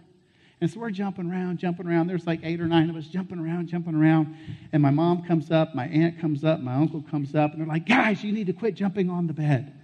And 0.62 0.70
so 0.70 0.78
we're 0.78 0.90
jumping 0.90 1.28
around, 1.28 1.58
jumping 1.58 1.88
around. 1.88 2.06
There's 2.06 2.24
like 2.24 2.38
eight 2.44 2.60
or 2.60 2.68
nine 2.68 2.88
of 2.88 2.94
us 2.94 3.08
jumping 3.08 3.40
around, 3.40 3.66
jumping 3.66 3.96
around. 3.96 4.36
And 4.72 4.80
my 4.80 4.92
mom 4.92 5.24
comes 5.24 5.50
up, 5.50 5.74
my 5.74 5.88
aunt 5.88 6.20
comes 6.20 6.44
up, 6.44 6.60
my 6.60 6.74
uncle 6.74 7.02
comes 7.02 7.34
up, 7.34 7.50
and 7.50 7.60
they're 7.60 7.66
like, 7.66 7.84
guys, 7.84 8.22
you 8.22 8.30
need 8.30 8.46
to 8.46 8.52
quit 8.52 8.76
jumping 8.76 9.10
on 9.10 9.26
the 9.26 9.32
bed. 9.32 9.74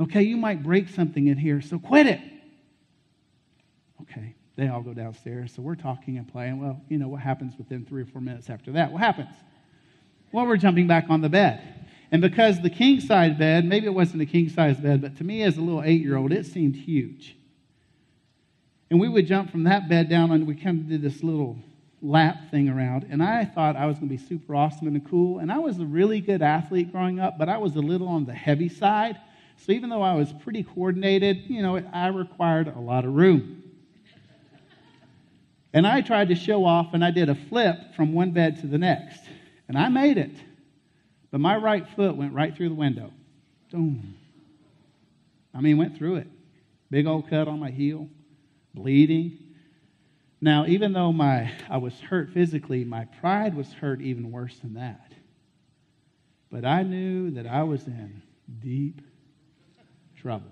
Okay, 0.00 0.22
you 0.22 0.36
might 0.36 0.60
break 0.60 0.88
something 0.88 1.28
in 1.28 1.38
here, 1.38 1.60
so 1.60 1.78
quit 1.78 2.08
it. 2.08 2.20
Okay, 4.02 4.34
they 4.56 4.66
all 4.66 4.82
go 4.82 4.92
downstairs. 4.92 5.52
So 5.54 5.62
we're 5.62 5.76
talking 5.76 6.18
and 6.18 6.26
playing. 6.26 6.60
Well, 6.60 6.82
you 6.88 6.98
know 6.98 7.06
what 7.06 7.20
happens 7.20 7.56
within 7.56 7.84
three 7.84 8.02
or 8.02 8.06
four 8.06 8.20
minutes 8.20 8.50
after 8.50 8.72
that? 8.72 8.90
What 8.90 9.02
happens? 9.02 9.36
Well, 10.32 10.46
we're 10.46 10.56
jumping 10.56 10.88
back 10.88 11.04
on 11.10 11.20
the 11.20 11.28
bed. 11.28 11.86
And 12.10 12.20
because 12.20 12.60
the 12.60 12.70
king 12.70 12.98
size 12.98 13.38
bed, 13.38 13.64
maybe 13.64 13.86
it 13.86 13.94
wasn't 13.94 14.22
a 14.22 14.26
king 14.26 14.48
size 14.48 14.78
bed, 14.78 15.00
but 15.00 15.16
to 15.18 15.22
me 15.22 15.44
as 15.44 15.58
a 15.58 15.60
little 15.60 15.84
eight 15.84 16.00
year 16.00 16.16
old, 16.16 16.32
it 16.32 16.44
seemed 16.44 16.74
huge. 16.74 17.36
And 18.90 19.00
we 19.00 19.08
would 19.08 19.26
jump 19.26 19.50
from 19.50 19.64
that 19.64 19.88
bed 19.88 20.08
down 20.08 20.30
and 20.30 20.46
we 20.46 20.54
kind 20.54 20.80
of 20.80 20.88
did 20.88 21.02
this 21.02 21.22
little 21.22 21.56
lap 22.02 22.50
thing 22.50 22.68
around. 22.68 23.06
And 23.10 23.22
I 23.22 23.44
thought 23.44 23.76
I 23.76 23.86
was 23.86 23.98
going 23.98 24.08
to 24.08 24.16
be 24.16 24.22
super 24.22 24.54
awesome 24.54 24.86
and 24.86 25.08
cool. 25.08 25.38
And 25.38 25.50
I 25.50 25.58
was 25.58 25.78
a 25.78 25.86
really 25.86 26.20
good 26.20 26.42
athlete 26.42 26.92
growing 26.92 27.18
up, 27.18 27.38
but 27.38 27.48
I 27.48 27.58
was 27.58 27.76
a 27.76 27.80
little 27.80 28.08
on 28.08 28.26
the 28.26 28.34
heavy 28.34 28.68
side. 28.68 29.18
So 29.56 29.72
even 29.72 29.88
though 29.88 30.02
I 30.02 30.14
was 30.14 30.32
pretty 30.32 30.62
coordinated, 30.62 31.48
you 31.48 31.62
know, 31.62 31.76
I 31.92 32.08
required 32.08 32.68
a 32.68 32.78
lot 32.78 33.04
of 33.04 33.14
room. 33.14 33.62
And 35.72 35.86
I 35.86 36.02
tried 36.02 36.28
to 36.28 36.34
show 36.34 36.64
off 36.64 36.94
and 36.94 37.04
I 37.04 37.10
did 37.10 37.28
a 37.28 37.34
flip 37.34 37.96
from 37.96 38.12
one 38.12 38.30
bed 38.30 38.60
to 38.60 38.66
the 38.66 38.78
next. 38.78 39.20
And 39.66 39.76
I 39.78 39.88
made 39.88 40.18
it. 40.18 40.36
But 41.30 41.40
my 41.40 41.56
right 41.56 41.88
foot 41.96 42.16
went 42.16 42.32
right 42.32 42.54
through 42.54 42.68
the 42.68 42.76
window. 42.76 43.10
Boom. 43.72 44.14
I 45.52 45.60
mean, 45.60 45.78
went 45.78 45.96
through 45.96 46.16
it. 46.16 46.28
Big 46.90 47.06
old 47.06 47.28
cut 47.28 47.48
on 47.48 47.58
my 47.58 47.70
heel, 47.70 48.08
bleeding. 48.74 49.38
Now, 50.40 50.66
even 50.66 50.92
though 50.92 51.12
my 51.12 51.50
I 51.70 51.78
was 51.78 51.98
hurt 52.00 52.30
physically, 52.30 52.84
my 52.84 53.06
pride 53.20 53.54
was 53.54 53.72
hurt 53.72 54.02
even 54.02 54.30
worse 54.30 54.58
than 54.58 54.74
that. 54.74 55.12
But 56.50 56.64
I 56.64 56.82
knew 56.82 57.30
that 57.32 57.46
I 57.46 57.62
was 57.62 57.86
in 57.86 58.22
deep 58.60 59.00
trouble. 60.20 60.50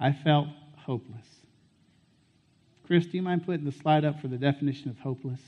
I 0.00 0.12
felt 0.12 0.48
hopeless. 0.76 1.26
Chris, 2.86 3.06
do 3.06 3.16
you 3.16 3.22
mind 3.22 3.46
putting 3.46 3.64
the 3.64 3.72
slide 3.72 4.04
up 4.04 4.20
for 4.20 4.28
the 4.28 4.36
definition 4.36 4.90
of 4.90 4.98
hopeless? 4.98 5.40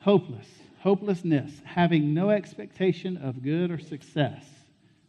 Hopeless, 0.00 0.46
hopelessness, 0.80 1.50
having 1.64 2.14
no 2.14 2.30
expectation 2.30 3.16
of 3.16 3.42
good 3.42 3.70
or 3.70 3.78
success, 3.78 4.44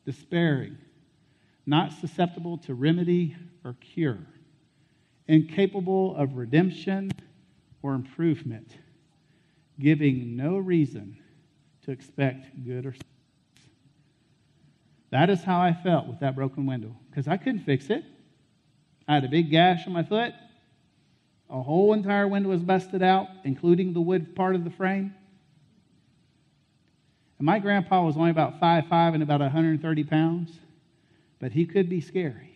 despairing, 0.06 0.78
not 1.66 1.94
susceptible 1.94 2.58
to 2.60 2.74
remedy 2.74 3.36
or 3.66 3.74
cure, 3.82 4.20
incapable 5.28 6.16
of 6.16 6.36
redemption 6.36 7.12
or 7.82 7.96
improvement, 7.96 8.78
giving 9.80 10.38
no 10.38 10.58
reason 10.58 11.18
to 11.84 11.92
expect 11.92 12.64
good 12.64 12.86
or. 12.86 12.96
That 15.10 15.30
is 15.30 15.44
how 15.44 15.60
I 15.60 15.74
felt 15.74 16.08
with 16.08 16.20
that 16.20 16.36
broken 16.36 16.66
window 16.66 16.96
because 17.10 17.28
I 17.28 17.38
couldn't 17.38 17.62
fix 17.62 17.90
it. 17.90 18.04
I 19.08 19.16
had 19.16 19.24
a 19.24 19.30
big 19.30 19.50
gash 19.50 19.88
on 19.88 19.94
my 19.94 20.04
foot. 20.04 20.34
A 21.50 21.62
whole 21.62 21.94
entire 21.94 22.28
window 22.28 22.50
was 22.50 22.62
busted 22.62 23.04
out, 23.04 23.28
including 23.44 23.94
the 23.94 24.02
wood 24.02 24.36
part 24.36 24.56
of 24.56 24.64
the 24.64 24.72
frame. 24.72 25.14
And 27.38 27.46
my 27.46 27.60
grandpa 27.60 28.04
was 28.04 28.18
only 28.18 28.32
about 28.32 28.60
5'5 28.60 29.14
and 29.14 29.24
about 29.24 29.42
130 29.42 30.04
pounds, 30.06 30.60
but 31.40 31.52
he 31.52 31.66
could 31.66 31.88
be 31.88 32.02
scary. 32.02 32.55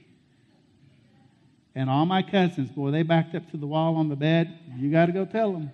And 1.76 1.90
all 1.90 2.06
my 2.06 2.22
cousins, 2.22 2.70
boy, 2.72 2.92
they 2.92 3.04
backed 3.04 3.36
up 3.36 3.50
to 3.52 3.58
the 3.58 3.68
wall 3.68 3.96
on 3.96 4.10
the 4.10 4.16
bed. 4.16 4.58
You 4.76 4.92
got 4.92 5.06
to 5.06 5.12
go 5.12 5.26
tell 5.26 5.54
them. 5.54 5.72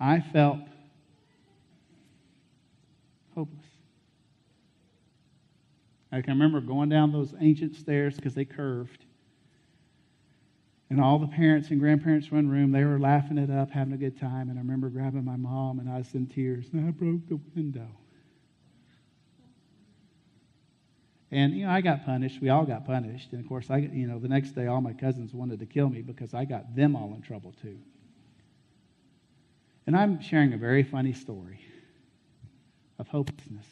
I 0.00 0.20
felt 0.20 0.58
hopeless. 3.34 3.64
I 6.10 6.20
can 6.22 6.34
remember 6.34 6.60
going 6.60 6.88
down 6.88 7.12
those 7.12 7.34
ancient 7.40 7.76
stairs 7.76 8.16
because 8.16 8.34
they 8.34 8.44
curved. 8.44 9.04
And 10.90 11.00
all 11.00 11.18
the 11.18 11.28
parents 11.28 11.70
and 11.70 11.80
grandparents 11.80 12.30
were 12.30 12.38
in 12.38 12.50
room. 12.50 12.70
They 12.70 12.84
were 12.84 12.98
laughing 12.98 13.38
it 13.38 13.50
up, 13.50 13.70
having 13.70 13.94
a 13.94 13.96
good 13.96 14.20
time. 14.20 14.50
And 14.50 14.58
I 14.58 14.62
remember 14.62 14.90
grabbing 14.90 15.24
my 15.24 15.36
mom, 15.36 15.78
and 15.78 15.88
I 15.88 15.98
was 15.98 16.12
in 16.14 16.26
tears. 16.26 16.66
And 16.72 16.86
I 16.86 16.90
broke 16.90 17.26
the 17.28 17.40
window. 17.54 17.88
And, 21.32 21.54
you 21.54 21.64
know, 21.64 21.72
I 21.72 21.80
got 21.80 22.04
punished. 22.04 22.42
We 22.42 22.50
all 22.50 22.66
got 22.66 22.84
punished. 22.84 23.32
And, 23.32 23.40
of 23.42 23.48
course, 23.48 23.70
I, 23.70 23.78
you 23.78 24.06
know, 24.06 24.18
the 24.18 24.28
next 24.28 24.50
day, 24.50 24.66
all 24.66 24.82
my 24.82 24.92
cousins 24.92 25.32
wanted 25.32 25.60
to 25.60 25.66
kill 25.66 25.88
me 25.88 26.02
because 26.02 26.34
I 26.34 26.44
got 26.44 26.76
them 26.76 26.94
all 26.94 27.14
in 27.14 27.22
trouble, 27.22 27.54
too. 27.62 27.78
And 29.86 29.96
I'm 29.96 30.20
sharing 30.20 30.52
a 30.52 30.58
very 30.58 30.82
funny 30.82 31.14
story 31.14 31.58
of 32.98 33.08
hopelessness. 33.08 33.66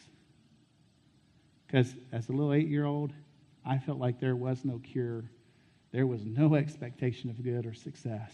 Because 1.66 1.94
as 2.12 2.30
a 2.30 2.32
little 2.32 2.54
eight 2.54 2.66
year 2.66 2.86
old, 2.86 3.12
I 3.64 3.76
felt 3.78 3.98
like 3.98 4.18
there 4.18 4.34
was 4.34 4.64
no 4.64 4.78
cure, 4.78 5.24
there 5.92 6.06
was 6.06 6.24
no 6.24 6.54
expectation 6.56 7.28
of 7.28 7.44
good 7.44 7.66
or 7.66 7.74
success. 7.74 8.32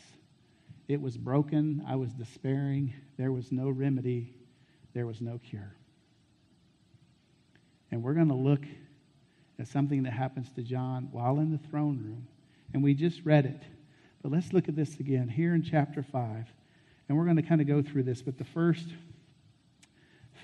It 0.87 1.01
was 1.01 1.17
broken. 1.17 1.85
I 1.89 1.97
was 1.97 2.13
despairing. 2.13 2.95
There 3.19 3.33
was 3.33 3.51
no 3.51 3.71
remedy. 3.71 4.33
There 4.95 5.05
was 5.05 5.21
no 5.21 5.39
cure. 5.39 5.75
And 7.91 8.05
we're 8.05 8.15
going 8.15 8.29
to 8.29 8.35
look 8.35 8.63
at 9.59 9.69
something 9.69 10.03
that 10.05 10.13
happens 10.13 10.51
to 10.53 10.63
John 10.63 11.09
while 11.13 11.39
in 11.39 11.51
the 11.51 11.59
throne 11.59 11.99
room. 11.99 12.27
And 12.75 12.83
we 12.83 12.95
just 12.95 13.25
read 13.25 13.47
it. 13.47 13.63
But 14.23 14.33
let's 14.33 14.53
look 14.53 14.69
at 14.69 14.77
this 14.77 14.99
again 14.99 15.29
here 15.29 15.55
in 15.55 15.63
chapter 15.63 16.03
5. 16.03 16.47
And 17.09 17.17
we're 17.17 17.25
going 17.25 17.37
to 17.37 17.43
kind 17.43 17.61
of 17.61 17.67
go 17.67 17.83
through 17.83 18.03
this. 18.03 18.23
But 18.23 18.39
the 18.39 18.45
first 18.45 18.89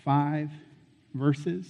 five 0.05 0.51
verses 1.15 1.67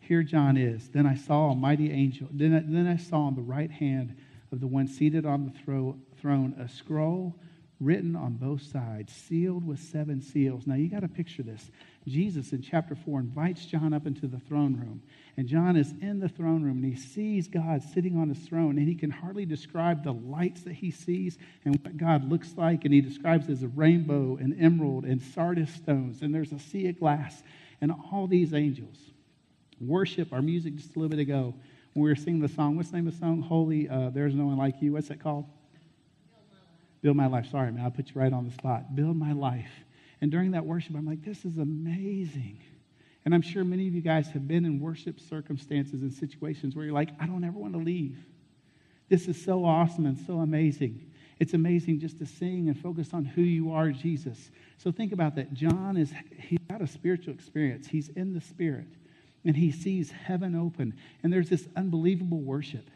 here 0.00 0.22
John 0.22 0.56
is. 0.56 0.88
Then 0.88 1.06
I 1.06 1.14
saw 1.14 1.50
a 1.50 1.54
mighty 1.54 1.92
angel. 1.92 2.28
Then 2.32 2.54
I, 2.54 2.60
then 2.60 2.86
I 2.86 2.96
saw 2.96 3.26
on 3.26 3.34
the 3.34 3.42
right 3.42 3.70
hand 3.70 4.16
of 4.50 4.60
the 4.60 4.66
one 4.66 4.88
seated 4.88 5.24
on 5.24 5.44
the 5.44 5.58
thro- 5.60 5.98
throne 6.20 6.54
a 6.58 6.68
scroll 6.68 7.36
written 7.78 8.16
on 8.16 8.34
both 8.34 8.62
sides, 8.62 9.12
sealed 9.12 9.66
with 9.66 9.78
seven 9.78 10.20
seals. 10.20 10.66
Now 10.66 10.74
you 10.74 10.88
got 10.88 11.00
to 11.00 11.08
picture 11.08 11.42
this. 11.42 11.70
Jesus 12.08 12.52
in 12.52 12.62
chapter 12.62 12.94
4 12.94 13.20
invites 13.20 13.66
John 13.66 13.92
up 13.92 14.06
into 14.06 14.26
the 14.26 14.38
throne 14.38 14.74
room. 14.74 15.02
And 15.36 15.46
John 15.46 15.76
is 15.76 15.92
in 16.00 16.18
the 16.18 16.28
throne 16.28 16.62
room 16.62 16.82
and 16.82 16.84
he 16.84 16.98
sees 16.98 17.46
God 17.46 17.82
sitting 17.82 18.16
on 18.16 18.28
his 18.28 18.38
throne. 18.38 18.78
And 18.78 18.88
he 18.88 18.94
can 18.94 19.10
hardly 19.10 19.44
describe 19.44 20.02
the 20.02 20.12
lights 20.12 20.62
that 20.62 20.72
he 20.74 20.90
sees 20.90 21.38
and 21.64 21.78
what 21.82 21.96
God 21.96 22.28
looks 22.28 22.54
like. 22.56 22.84
And 22.84 22.94
he 22.94 23.00
describes 23.00 23.48
as 23.48 23.62
a 23.62 23.68
rainbow 23.68 24.38
and 24.40 24.60
emerald 24.60 25.04
and 25.04 25.22
sardius 25.22 25.72
stones. 25.74 26.22
And 26.22 26.34
there's 26.34 26.52
a 26.52 26.58
sea 26.58 26.88
of 26.88 26.98
glass 26.98 27.42
and 27.80 27.92
all 28.12 28.26
these 28.26 28.54
angels 28.54 28.96
worship, 29.80 30.32
our 30.32 30.42
music 30.42 30.76
just 30.76 30.94
a 30.94 30.98
little 30.98 31.08
bit 31.08 31.18
ago, 31.20 31.54
when 31.94 32.04
we 32.04 32.10
were 32.10 32.16
singing 32.16 32.40
the 32.40 32.48
song. 32.48 32.76
What's 32.76 32.90
the 32.90 32.96
name 32.96 33.06
of 33.06 33.14
the 33.14 33.18
song? 33.18 33.42
Holy, 33.42 33.88
uh, 33.88 34.10
There's 34.10 34.34
No 34.34 34.46
One 34.46 34.58
Like 34.58 34.80
You. 34.80 34.92
What's 34.92 35.08
that 35.08 35.20
called? 35.20 35.46
Build 37.02 37.16
my, 37.16 37.26
life. 37.26 37.50
Sorry, 37.50 37.72
man, 37.72 37.86
I 37.86 37.88
put 37.88 38.08
you 38.08 38.20
right 38.20 38.32
on 38.32 38.44
the 38.44 38.52
spot. 38.52 38.94
Build 38.94 39.16
my 39.16 39.32
life. 39.32 39.70
And 40.20 40.30
during 40.30 40.52
that 40.52 40.66
worship, 40.66 40.94
I'm 40.96 41.06
like, 41.06 41.24
this 41.24 41.44
is 41.44 41.56
amazing. 41.58 42.60
And 43.24 43.34
I'm 43.34 43.42
sure 43.42 43.64
many 43.64 43.86
of 43.86 43.94
you 43.94 44.00
guys 44.00 44.28
have 44.28 44.46
been 44.46 44.64
in 44.64 44.80
worship 44.80 45.20
circumstances 45.20 46.02
and 46.02 46.12
situations 46.12 46.74
where 46.74 46.84
you're 46.84 46.94
like, 46.94 47.10
I 47.20 47.26
don't 47.26 47.44
ever 47.44 47.58
want 47.58 47.74
to 47.74 47.80
leave. 47.80 48.18
This 49.08 49.28
is 49.28 49.42
so 49.42 49.64
awesome 49.64 50.06
and 50.06 50.18
so 50.26 50.40
amazing. 50.40 51.10
It's 51.38 51.54
amazing 51.54 52.00
just 52.00 52.18
to 52.18 52.26
sing 52.26 52.68
and 52.68 52.78
focus 52.78 53.10
on 53.12 53.24
who 53.24 53.42
you 53.42 53.72
are, 53.72 53.90
Jesus. 53.90 54.50
So 54.78 54.92
think 54.92 55.12
about 55.12 55.36
that. 55.36 55.52
John 55.52 55.96
is, 55.96 56.12
he's 56.38 56.58
got 56.68 56.80
a 56.80 56.86
spiritual 56.86 57.34
experience. 57.34 57.88
He's 57.88 58.08
in 58.10 58.34
the 58.34 58.40
spirit 58.40 58.86
and 59.44 59.56
he 59.56 59.72
sees 59.72 60.10
heaven 60.10 60.54
open, 60.54 60.94
and 61.22 61.32
there's 61.32 61.48
this 61.48 61.66
unbelievable 61.76 62.40
worship. 62.40 62.90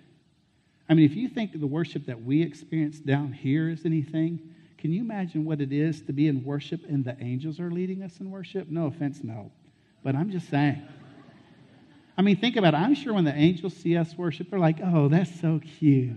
I 0.89 0.95
mean, 0.95 1.07
if 1.07 1.17
you 1.17 1.29
think 1.29 1.59
the 1.59 1.67
worship 1.67 2.07
that 2.07 2.23
we 2.23 2.43
experience 2.43 2.99
down 2.99 3.33
here 3.33 3.71
is 3.71 3.87
anything, 3.87 4.54
can 4.85 4.93
you 4.93 5.01
imagine 5.01 5.47
what 5.47 5.63
it 5.63 5.73
is 5.73 6.03
to 6.03 6.13
be 6.13 6.29
in 6.29 6.45
worship 6.45 6.83
and 6.87 7.03
the 7.03 7.17
angels 7.19 7.59
are 7.59 7.71
leading 7.71 8.03
us 8.03 8.21
in 8.21 8.31
worship? 8.31 8.69
No 8.69 8.85
offense, 8.85 9.25
no. 9.25 9.51
But 10.03 10.15
I'm 10.15 10.31
just 10.31 10.51
saying. 10.51 10.83
I 12.19 12.21
mean, 12.21 12.37
think 12.37 12.57
about 12.57 12.75
it. 12.75 12.77
I'm 12.77 12.95
sure 12.95 13.15
when 13.15 13.25
the 13.25 13.35
angels 13.35 13.75
see 13.75 13.97
us 13.97 14.15
worship, 14.15 14.51
they're 14.51 14.59
like, 14.59 14.81
oh, 14.85 15.09
that's 15.09 15.41
so 15.41 15.59
cute. 15.79 16.15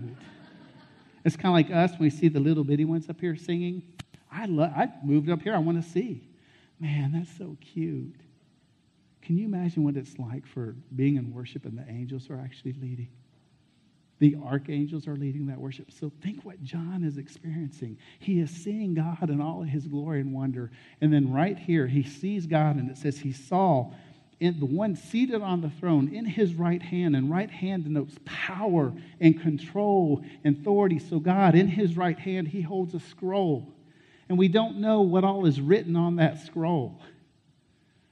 It's 1.24 1.34
kind 1.34 1.46
of 1.46 1.54
like 1.54 1.74
us 1.74 1.92
when 1.92 2.00
we 2.00 2.10
see 2.10 2.28
the 2.28 2.40
little 2.40 2.62
bitty 2.62 2.84
ones 2.84 3.08
up 3.08 3.18
here 3.18 3.36
singing. 3.36 3.84
I, 4.30 4.44
love, 4.44 4.70
I 4.76 4.92
moved 5.02 5.30
up 5.30 5.40
here. 5.40 5.54
I 5.54 5.58
want 5.60 5.82
to 5.82 5.90
see. 5.90 6.28
Man, 6.78 7.12
that's 7.12 7.38
so 7.38 7.56
cute. 7.62 8.20
Can 9.22 9.38
you 9.38 9.46
imagine 9.46 9.82
what 9.82 9.96
it's 9.96 10.18
like 10.18 10.46
for 10.46 10.76
being 10.94 11.16
in 11.16 11.32
worship 11.32 11.64
and 11.64 11.78
the 11.78 11.90
angels 11.90 12.28
are 12.28 12.38
actually 12.38 12.74
leading? 12.74 13.08
The 14.18 14.36
archangels 14.44 15.06
are 15.06 15.16
leading 15.16 15.46
that 15.46 15.58
worship. 15.58 15.92
So 15.92 16.10
think 16.22 16.44
what 16.44 16.62
John 16.64 17.04
is 17.04 17.18
experiencing. 17.18 17.98
He 18.18 18.40
is 18.40 18.50
seeing 18.50 18.94
God 18.94 19.30
in 19.30 19.40
all 19.40 19.62
of 19.62 19.68
his 19.68 19.86
glory 19.86 20.20
and 20.20 20.34
wonder. 20.34 20.70
And 21.00 21.12
then 21.12 21.32
right 21.32 21.56
here, 21.56 21.86
he 21.86 22.02
sees 22.02 22.46
God, 22.46 22.76
and 22.76 22.90
it 22.90 22.98
says 22.98 23.18
he 23.18 23.32
saw 23.32 23.92
in 24.40 24.60
the 24.60 24.66
one 24.66 24.94
seated 24.94 25.42
on 25.42 25.60
the 25.60 25.70
throne 25.70 26.08
in 26.08 26.24
his 26.24 26.54
right 26.54 26.80
hand, 26.80 27.16
and 27.16 27.30
right 27.30 27.50
hand 27.50 27.84
denotes 27.84 28.16
power 28.24 28.92
and 29.20 29.40
control 29.40 30.24
and 30.44 30.58
authority. 30.58 30.98
So, 30.98 31.18
God, 31.18 31.54
in 31.54 31.68
his 31.68 31.96
right 31.96 32.18
hand, 32.18 32.48
he 32.48 32.60
holds 32.60 32.94
a 32.94 33.00
scroll. 33.00 33.72
And 34.28 34.38
we 34.38 34.48
don't 34.48 34.78
know 34.78 35.00
what 35.00 35.24
all 35.24 35.46
is 35.46 35.60
written 35.60 35.96
on 35.96 36.16
that 36.16 36.44
scroll. 36.44 37.00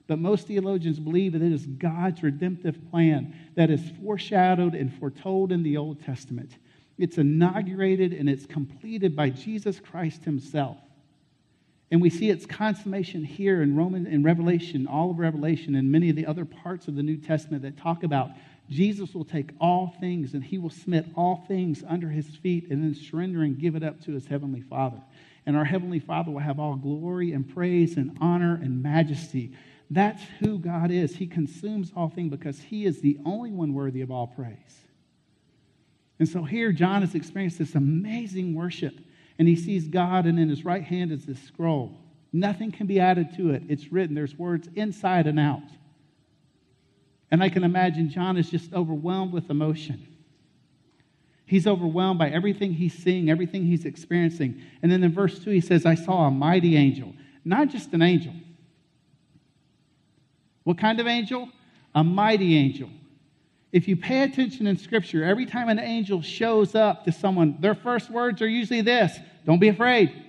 But 0.07 0.19
most 0.19 0.47
theologians 0.47 1.01
believe 1.01 1.33
that 1.33 1.43
it 1.43 1.53
is 1.53 1.67
God's 1.67 2.23
redemptive 2.23 2.79
plan 2.91 3.35
that 3.57 3.71
is 3.71 3.81
foreshadowed 4.03 4.75
and 4.75 4.93
foretold 4.95 5.51
in 5.51 5.63
the 5.63 5.77
Old 5.77 6.05
Testament. 6.05 6.53
It's 6.99 7.19
inaugurated 7.19 8.13
and 8.13 8.29
it's 8.29 8.47
completed 8.47 9.17
by 9.17 9.31
Jesus 9.31 9.81
Christ 9.81 10.25
himself. 10.25 10.77
And 11.91 12.01
we 12.01 12.11
see 12.11 12.31
its 12.31 12.47
consummation 12.47 13.25
here 13.25 13.63
in 13.63 13.77
Roman 13.77 14.07
in 14.07 14.23
Revelation, 14.23 14.87
all 14.87 15.11
of 15.11 15.19
Revelation, 15.19 15.75
and 15.77 15.91
many 15.91 16.11
of 16.11 16.17
the 16.17 16.27
other 16.27 16.45
parts 16.45 16.89
of 16.89 16.97
the 16.97 17.03
New 17.03 17.17
Testament 17.17 17.63
that 17.63 17.77
talk 17.77 18.03
about 18.03 18.31
Jesus 18.69 19.15
will 19.15 19.25
take 19.25 19.51
all 19.61 19.95
things 20.01 20.35
and 20.35 20.43
he 20.43 20.59
will 20.59 20.71
submit 20.71 21.07
all 21.15 21.45
things 21.47 21.85
under 21.89 22.09
his 22.09 22.27
feet 22.27 22.69
and 22.71 22.83
then 22.83 22.95
surrender 22.95 23.43
and 23.43 23.59
give 23.59 23.77
it 23.77 23.85
up 23.85 24.03
to 24.05 24.13
his 24.13 24.27
heavenly 24.27 24.61
Father. 24.61 25.01
And 25.45 25.57
our 25.57 25.65
heavenly 25.65 26.01
Father 26.01 26.33
will 26.33 26.41
have 26.41 26.59
all 26.59 26.75
glory 26.75 27.33
and 27.33 27.49
praise 27.49 27.97
and 27.97 28.17
honor 28.21 28.59
and 28.61 28.83
majesty. 28.83 29.53
That's 29.90 30.23
who 30.40 30.59
God 30.59 30.90
is. 30.90 31.16
He 31.16 31.26
consumes 31.26 31.93
all 31.95 32.09
things 32.09 32.31
because 32.31 32.61
he 32.61 32.85
is 32.85 33.00
the 33.00 33.19
only 33.25 33.52
one 33.52 33.73
worthy 33.73 34.00
of 34.00 34.11
all 34.11 34.26
praise. 34.26 34.57
And 36.19 36.28
so 36.28 36.43
here, 36.45 36.73
John 36.73 37.02
has 37.02 37.14
experienced 37.14 37.59
this 37.59 37.75
amazing 37.75 38.55
worship 38.55 38.95
and 39.38 39.47
he 39.47 39.57
sees 39.57 39.87
God, 39.87 40.25
and 40.25 40.38
in 40.38 40.49
his 40.49 40.64
right 40.64 40.83
hand 40.83 41.12
is 41.12 41.26
this 41.26 41.43
scroll. 41.43 41.99
Nothing 42.33 42.73
can 42.73 42.87
be 42.87 43.00
added 43.00 43.37
to 43.37 43.50
it. 43.50 43.64
It's 43.69 43.93
written, 43.93 44.14
there's 44.14 44.35
words 44.38 44.69
inside 44.75 45.26
and 45.26 45.38
out. 45.38 45.62
And 47.31 47.43
I 47.43 47.49
can 47.49 47.64
imagine 47.64 48.09
John 48.09 48.37
is 48.37 48.49
just 48.49 48.73
overwhelmed 48.73 49.33
with 49.33 49.50
emotion. 49.50 50.07
He's 51.45 51.66
overwhelmed 51.66 52.19
by 52.19 52.31
everything 52.31 52.73
he's 52.73 52.95
seeing, 52.95 53.31
everything 53.31 53.64
he's 53.66 53.85
experiencing. 53.85 54.61
And 54.83 54.90
then 54.90 55.05
in 55.05 55.12
verse 55.12 55.38
2, 55.38 55.50
he 55.50 55.61
says, 55.61 55.87
I 55.87 55.95
saw 55.95 56.26
a 56.26 56.31
mighty 56.31 56.76
angel, 56.76 57.14
not 57.45 57.69
just 57.69 57.93
an 57.93 58.02
angel. 58.02 58.33
What 60.67 60.79
kind 60.79 60.99
of 60.99 61.07
angel? 61.07 61.49
A 61.95 62.03
mighty 62.03 62.57
angel. 62.57 62.91
If 63.71 63.87
you 63.87 63.97
pay 63.97 64.25
attention 64.25 64.67
in 64.67 64.77
Scripture, 64.77 65.23
every 65.23 65.47
time 65.47 65.69
an 65.69 65.79
angel 65.79 66.21
shows 66.23 66.75
up 66.75 67.05
to 67.05 67.13
someone, 67.13 67.57
their 67.61 67.77
first 67.77 68.11
words 68.11 68.43
are 68.43 68.49
usually 68.49 68.81
this 68.81 69.17
Don't 69.45 69.61
be 69.61 69.69
afraid. 69.69 70.25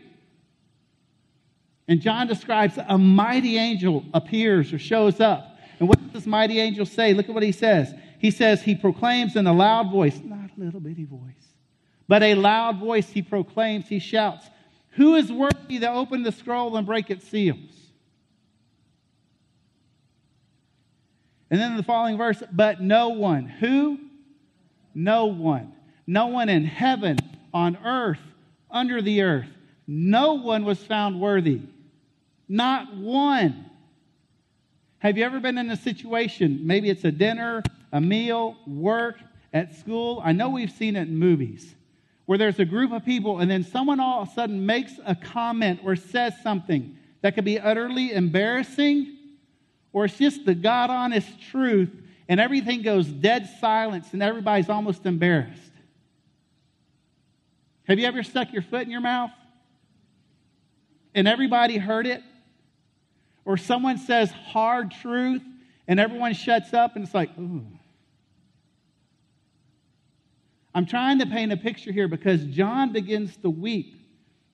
And 1.88 2.00
John 2.00 2.28
describes 2.28 2.78
a 2.88 3.00
mighty 3.00 3.58
angel 3.58 4.06
appears 4.14 4.72
or 4.72 4.78
shows 4.78 5.20
up. 5.20 5.58
And 5.80 5.90
what 5.90 6.00
does 6.04 6.12
this 6.12 6.28
mighty 6.28 6.60
angel 6.60 6.86
say? 6.86 7.16
Look 7.16 7.28
at 7.30 7.34
what 7.34 7.42
he 7.42 7.52
says. 7.52 7.96
He 8.20 8.30
says, 8.30 8.62
He 8.62 8.76
proclaims 8.76 9.36
in 9.36 9.48
a 9.48 9.54
loud 9.54 9.90
voice, 9.92 10.22
not 10.24 10.52
a 10.56 10.60
little 10.60 10.80
bitty 10.80 11.06
voice, 11.06 11.48
but 12.08 12.22
a 12.22 12.36
loud 12.36 12.78
voice 12.78 13.10
he 13.10 13.24
proclaims, 13.24 13.88
he 13.88 13.98
shouts, 13.98 14.46
Who 14.92 15.16
is 15.16 15.32
worthy 15.32 15.80
to 15.80 15.92
open 15.92 16.22
the 16.22 16.32
scroll 16.32 16.78
and 16.78 16.86
break 16.86 17.10
its 17.10 17.28
seals? 17.28 17.77
And 21.50 21.60
then 21.60 21.72
in 21.72 21.78
the 21.78 21.84
following 21.84 22.18
verse, 22.18 22.42
but 22.52 22.82
no 22.82 23.10
one. 23.10 23.48
Who? 23.48 24.00
No 24.94 25.26
one. 25.26 25.74
No 26.06 26.28
one 26.28 26.50
in 26.50 26.66
heaven, 26.66 27.18
on 27.54 27.78
earth, 27.86 28.20
under 28.70 29.02
the 29.02 29.22
earth. 29.22 29.50
No 29.88 30.34
one 30.34 30.66
was 30.66 30.80
found 30.80 31.20
worthy. 31.20 31.62
Not 32.50 32.96
one. 32.96 33.70
Have 35.00 35.18
you 35.18 35.24
ever 35.24 35.40
been 35.40 35.58
in 35.58 35.70
a 35.70 35.78
situation, 35.78 36.62
maybe 36.64 36.90
it's 36.90 37.04
a 37.04 37.12
dinner, 37.12 37.62
a 37.92 38.02
meal, 38.02 38.58
work, 38.66 39.18
at 39.54 39.76
school? 39.76 40.22
I 40.24 40.32
know 40.32 40.50
we've 40.50 40.72
seen 40.72 40.96
it 40.96 41.08
in 41.08 41.18
movies 41.18 41.76
where 42.26 42.38
there's 42.38 42.60
a 42.60 42.66
group 42.66 42.92
of 42.92 43.06
people 43.06 43.40
and 43.40 43.50
then 43.50 43.64
someone 43.64 44.00
all 44.00 44.22
of 44.22 44.30
a 44.30 44.32
sudden 44.32 44.66
makes 44.66 44.94
a 45.06 45.16
comment 45.16 45.80
or 45.84 45.96
says 45.96 46.34
something 46.44 46.98
that 47.22 47.36
could 47.36 47.46
be 47.46 47.60
utterly 47.60 48.12
embarrassing 48.12 49.17
or 49.98 50.06
it's 50.06 50.16
just 50.20 50.46
the 50.46 50.54
God 50.54 50.92
honest 50.92 51.28
truth 51.50 51.90
and 52.30 52.40
everything 52.40 52.84
goes 52.84 53.08
dead 53.08 53.50
silence 53.60 54.14
and 54.14 54.22
everybody's 54.22 54.70
almost 54.70 55.08
embarrassed. 55.08 55.72
Have 57.88 57.98
you 57.98 58.06
ever 58.06 58.22
stuck 58.22 58.54
your 58.54 58.62
foot 58.62 58.84
in 58.84 58.92
your 58.92 59.02
mouth 59.02 59.32
and 61.16 61.28
everybody 61.28 61.78
heard 61.78 62.06
it? 62.06 62.22
Or 63.44 63.58
someone 63.58 63.98
says 63.98 64.30
hard 64.30 64.92
truth 64.92 65.42
and 65.88 66.00
everyone 66.00 66.36
shuts 66.36 66.76
up 66.76 66.96
and 66.96 67.04
it's 67.04 67.16
like, 67.16 67.36
ooh. 67.40 67.66
I'm 70.76 70.86
trying 70.86 71.18
to 71.18 71.26
paint 71.26 71.52
a 71.52 71.58
picture 71.58 71.92
here 71.92 72.08
because 72.08 72.46
John 72.46 72.94
begins 72.94 73.36
to 73.38 73.50
weep. 73.50 73.96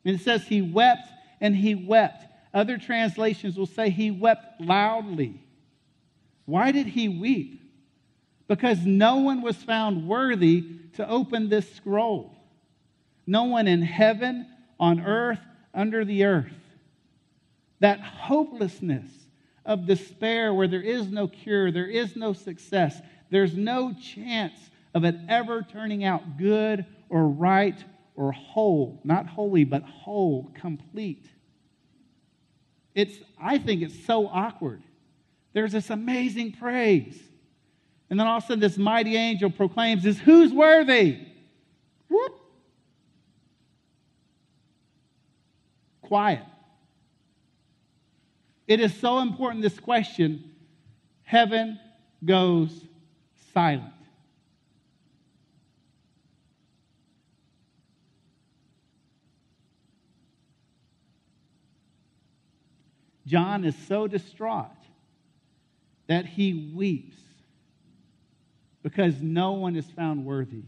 And 0.06 0.16
it 0.16 0.24
says 0.24 0.46
he 0.48 0.62
wept 0.62 1.10
and 1.42 1.54
he 1.54 1.76
wept. 1.76 2.33
Other 2.54 2.78
translations 2.78 3.58
will 3.58 3.66
say 3.66 3.90
he 3.90 4.12
wept 4.12 4.62
loudly. 4.62 5.42
Why 6.46 6.72
did 6.72 6.88
he 6.88 7.10
weep? 7.10 7.62
Because 8.48 8.86
no 8.86 9.18
one 9.18 9.42
was 9.42 9.58
found 9.58 10.08
worthy 10.08 10.66
to 10.94 11.08
open 11.10 11.50
this 11.50 11.74
scroll. 11.74 12.36
No 13.26 13.46
one 13.46 13.68
in 13.68 13.82
heaven, 13.82 14.48
on 14.80 15.00
earth, 15.00 15.40
under 15.74 16.06
the 16.06 16.26
earth. 16.26 16.52
That 17.80 18.02
hopelessness 18.02 19.10
of 19.66 19.88
despair 19.88 20.54
where 20.54 20.68
there 20.68 20.82
is 20.82 21.08
no 21.08 21.28
cure, 21.28 21.72
there 21.72 21.90
is 21.90 22.16
no 22.16 22.34
success, 22.34 23.02
there's 23.30 23.56
no 23.56 23.94
chance 23.94 24.60
of 24.94 25.06
it 25.06 25.16
ever 25.28 25.64
turning 25.64 26.04
out 26.04 26.38
good 26.38 26.86
or 27.10 27.28
right 27.28 27.84
or 28.16 28.32
whole. 28.32 29.00
Not 29.04 29.26
holy, 29.26 29.64
but 29.64 29.84
whole, 29.84 30.52
complete. 30.54 31.26
It's, 32.96 33.16
I 33.42 33.58
think 33.58 33.82
it's 33.82 34.06
so 34.06 34.28
awkward. 34.28 34.82
There's 35.54 35.72
this 35.72 35.90
amazing 35.90 36.54
praise. 36.54 37.20
And 38.10 38.20
then 38.20 38.28
all 38.28 38.38
of 38.38 38.44
a 38.44 38.48
sudden, 38.48 38.60
this 38.60 38.78
mighty 38.78 39.16
angel 39.16 39.50
proclaims, 39.50 40.06
"Is 40.06 40.20
who's 40.20 40.52
worthy? 40.52 41.20
Whoop. 42.10 42.40
Quiet. 46.02 46.44
It 48.68 48.80
is 48.80 48.94
so 48.96 49.20
important, 49.20 49.62
this 49.62 49.80
question. 49.80 50.52
Heaven 51.24 51.80
goes 52.24 52.86
silent. 53.54 53.93
John 63.26 63.64
is 63.64 63.76
so 63.88 64.08
distraught 64.08 64.68
that 66.08 66.26
he 66.26 66.72
weeps 66.76 67.18
because 68.82 69.22
no 69.22 69.54
one 69.54 69.76
is 69.76 69.86
found 69.86 70.26
worthy 70.26 70.64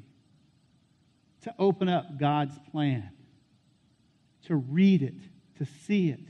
to 1.41 1.53
open 1.59 1.89
up 1.89 2.17
God's 2.17 2.57
plan, 2.71 3.09
to 4.45 4.55
read 4.55 5.03
it, 5.03 5.13
to 5.57 5.65
see 5.65 6.09
it, 6.09 6.21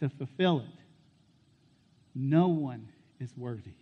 to 0.00 0.08
fulfill 0.08 0.60
it. 0.60 0.80
No 2.14 2.48
one 2.48 2.88
is 3.20 3.32
worthy. 3.36 3.74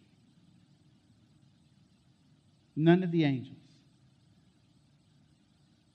None 2.76 3.02
of 3.02 3.10
the 3.10 3.24
angels. 3.24 3.56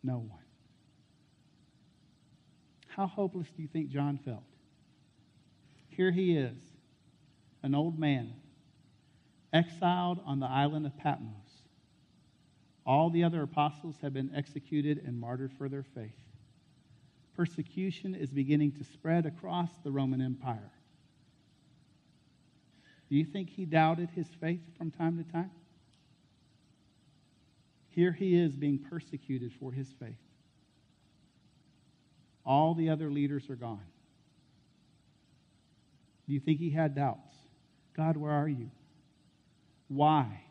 No 0.03 0.17
one. 0.17 0.39
How 2.87 3.05
hopeless 3.05 3.47
do 3.55 3.61
you 3.61 3.67
think 3.67 3.89
John 3.89 4.19
felt? 4.25 4.43
Here 5.91 6.11
he 6.11 6.35
is, 6.35 6.57
an 7.63 7.75
old 7.75 7.99
man, 7.99 8.33
exiled 9.53 10.19
on 10.25 10.39
the 10.39 10.47
island 10.47 10.85
of 10.85 10.97
Patmos. 10.97 11.35
All 12.85 13.09
the 13.09 13.23
other 13.23 13.43
apostles 13.43 13.97
have 14.01 14.13
been 14.13 14.31
executed 14.35 15.03
and 15.05 15.19
martyred 15.19 15.51
for 15.57 15.69
their 15.69 15.83
faith. 15.83 16.17
Persecution 17.35 18.15
is 18.15 18.31
beginning 18.31 18.71
to 18.73 18.83
spread 18.83 19.25
across 19.25 19.69
the 19.83 19.91
Roman 19.91 20.21
Empire. 20.21 20.71
Do 23.09 23.15
you 23.15 23.25
think 23.25 23.49
he 23.49 23.65
doubted 23.65 24.09
his 24.11 24.27
faith 24.39 24.61
from 24.77 24.89
time 24.89 25.17
to 25.23 25.31
time? 25.31 25.51
Here 27.89 28.13
he 28.13 28.35
is 28.35 28.55
being 28.55 28.79
persecuted 28.79 29.51
for 29.59 29.73
his 29.73 29.91
faith. 29.99 30.15
All 32.45 32.73
the 32.73 32.89
other 32.89 33.11
leaders 33.11 33.49
are 33.49 33.55
gone. 33.55 33.83
Do 36.27 36.33
you 36.33 36.39
think 36.39 36.59
he 36.59 36.69
had 36.69 36.95
doubts? 36.95 37.33
God, 37.95 38.15
where 38.17 38.31
are 38.31 38.47
you? 38.47 38.71
Why? 39.87 40.43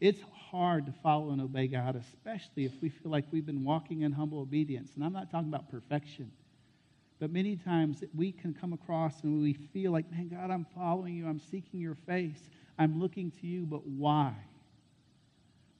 It's 0.00 0.20
hard 0.50 0.86
to 0.86 0.92
follow 1.02 1.30
and 1.30 1.40
obey 1.40 1.68
God, 1.68 1.94
especially 1.94 2.64
if 2.64 2.72
we 2.80 2.88
feel 2.88 3.12
like 3.12 3.24
we've 3.30 3.46
been 3.46 3.62
walking 3.62 4.02
in 4.02 4.10
humble 4.12 4.40
obedience. 4.40 4.90
And 4.96 5.04
I'm 5.04 5.12
not 5.12 5.30
talking 5.30 5.48
about 5.48 5.70
perfection, 5.70 6.32
But 7.22 7.30
many 7.30 7.54
times 7.54 8.02
we 8.16 8.32
can 8.32 8.52
come 8.52 8.72
across 8.72 9.22
and 9.22 9.40
we 9.40 9.52
feel 9.52 9.92
like, 9.92 10.10
man, 10.10 10.26
God, 10.26 10.50
I'm 10.50 10.66
following 10.74 11.14
you. 11.14 11.28
I'm 11.28 11.38
seeking 11.38 11.78
your 11.78 11.94
face. 11.94 12.50
I'm 12.76 12.98
looking 13.00 13.30
to 13.40 13.46
you, 13.46 13.64
but 13.64 13.86
why? 13.86 14.34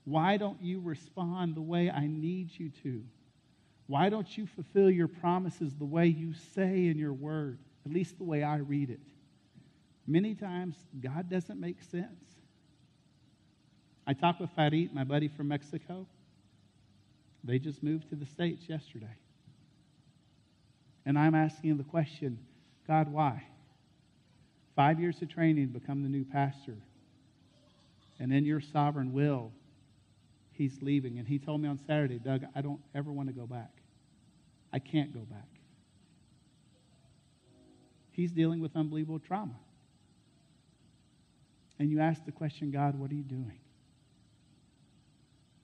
Why 0.05 0.37
don't 0.37 0.63
you 0.63 0.79
respond 0.79 1.57
the 1.57 1.61
way 1.61 1.91
I 1.91 2.07
need 2.07 2.51
you 2.57 2.71
to? 2.85 3.03
Why 3.89 4.09
don't 4.09 4.39
you 4.39 4.47
fulfill 4.47 4.89
your 4.89 5.09
promises 5.09 5.75
the 5.75 5.85
way 5.85 6.07
you 6.07 6.33
say 6.55 6.87
in 6.87 6.97
your 6.97 7.13
word, 7.13 7.59
at 7.85 7.93
least 7.93 8.19
the 8.19 8.25
way 8.25 8.43
I 8.43 8.57
read 8.57 8.91
it? 8.91 9.01
Many 10.07 10.35
times, 10.35 10.77
God 11.01 11.31
doesn't 11.31 11.61
make 11.61 11.81
sense. 11.83 12.37
I 14.07 14.15
talked 14.15 14.41
with 14.41 14.51
Farid, 14.51 14.93
my 14.93 15.05
buddy 15.05 15.29
from 15.29 15.49
Mexico. 15.49 16.07
They 17.45 17.59
just 17.59 17.83
moved 17.83 18.09
to 18.11 18.17
the 18.17 18.27
States 18.27 18.69
yesterday. 18.69 19.17
And 21.05 21.19
I'm 21.19 21.35
asking 21.35 21.77
the 21.77 21.85
question 21.85 22.39
God, 22.87 23.13
why? 23.13 23.45
Five 24.75 25.01
years 25.01 25.21
of 25.23 25.29
training 25.29 25.73
to 25.73 25.79
become 25.79 26.03
the 26.03 26.09
new 26.09 26.25
pastor. 26.25 26.77
And 28.19 28.33
in 28.33 28.45
your 28.45 28.61
sovereign 28.61 29.13
will, 29.13 29.53
he's 30.53 30.79
leaving. 30.81 31.19
And 31.19 31.27
he 31.27 31.39
told 31.39 31.61
me 31.61 31.69
on 31.69 31.79
Saturday, 31.87 32.19
Doug, 32.19 32.45
I 32.55 32.61
don't 32.61 32.81
ever 32.95 33.11
want 33.13 33.29
to 33.29 33.35
go 33.35 33.47
back. 33.47 33.71
I 34.73 34.79
can't 34.79 35.13
go 35.13 35.21
back. 35.21 35.52
He's 38.13 38.31
dealing 38.31 38.61
with 38.61 38.77
unbelievable 38.77 39.19
trauma. 39.19 39.57
And 41.79 41.91
you 41.91 42.01
ask 42.01 42.25
the 42.25 42.33
question, 42.33 42.71
God, 42.71 42.95
what 42.95 43.11
are 43.11 43.15
you 43.15 43.25
doing? 43.25 43.59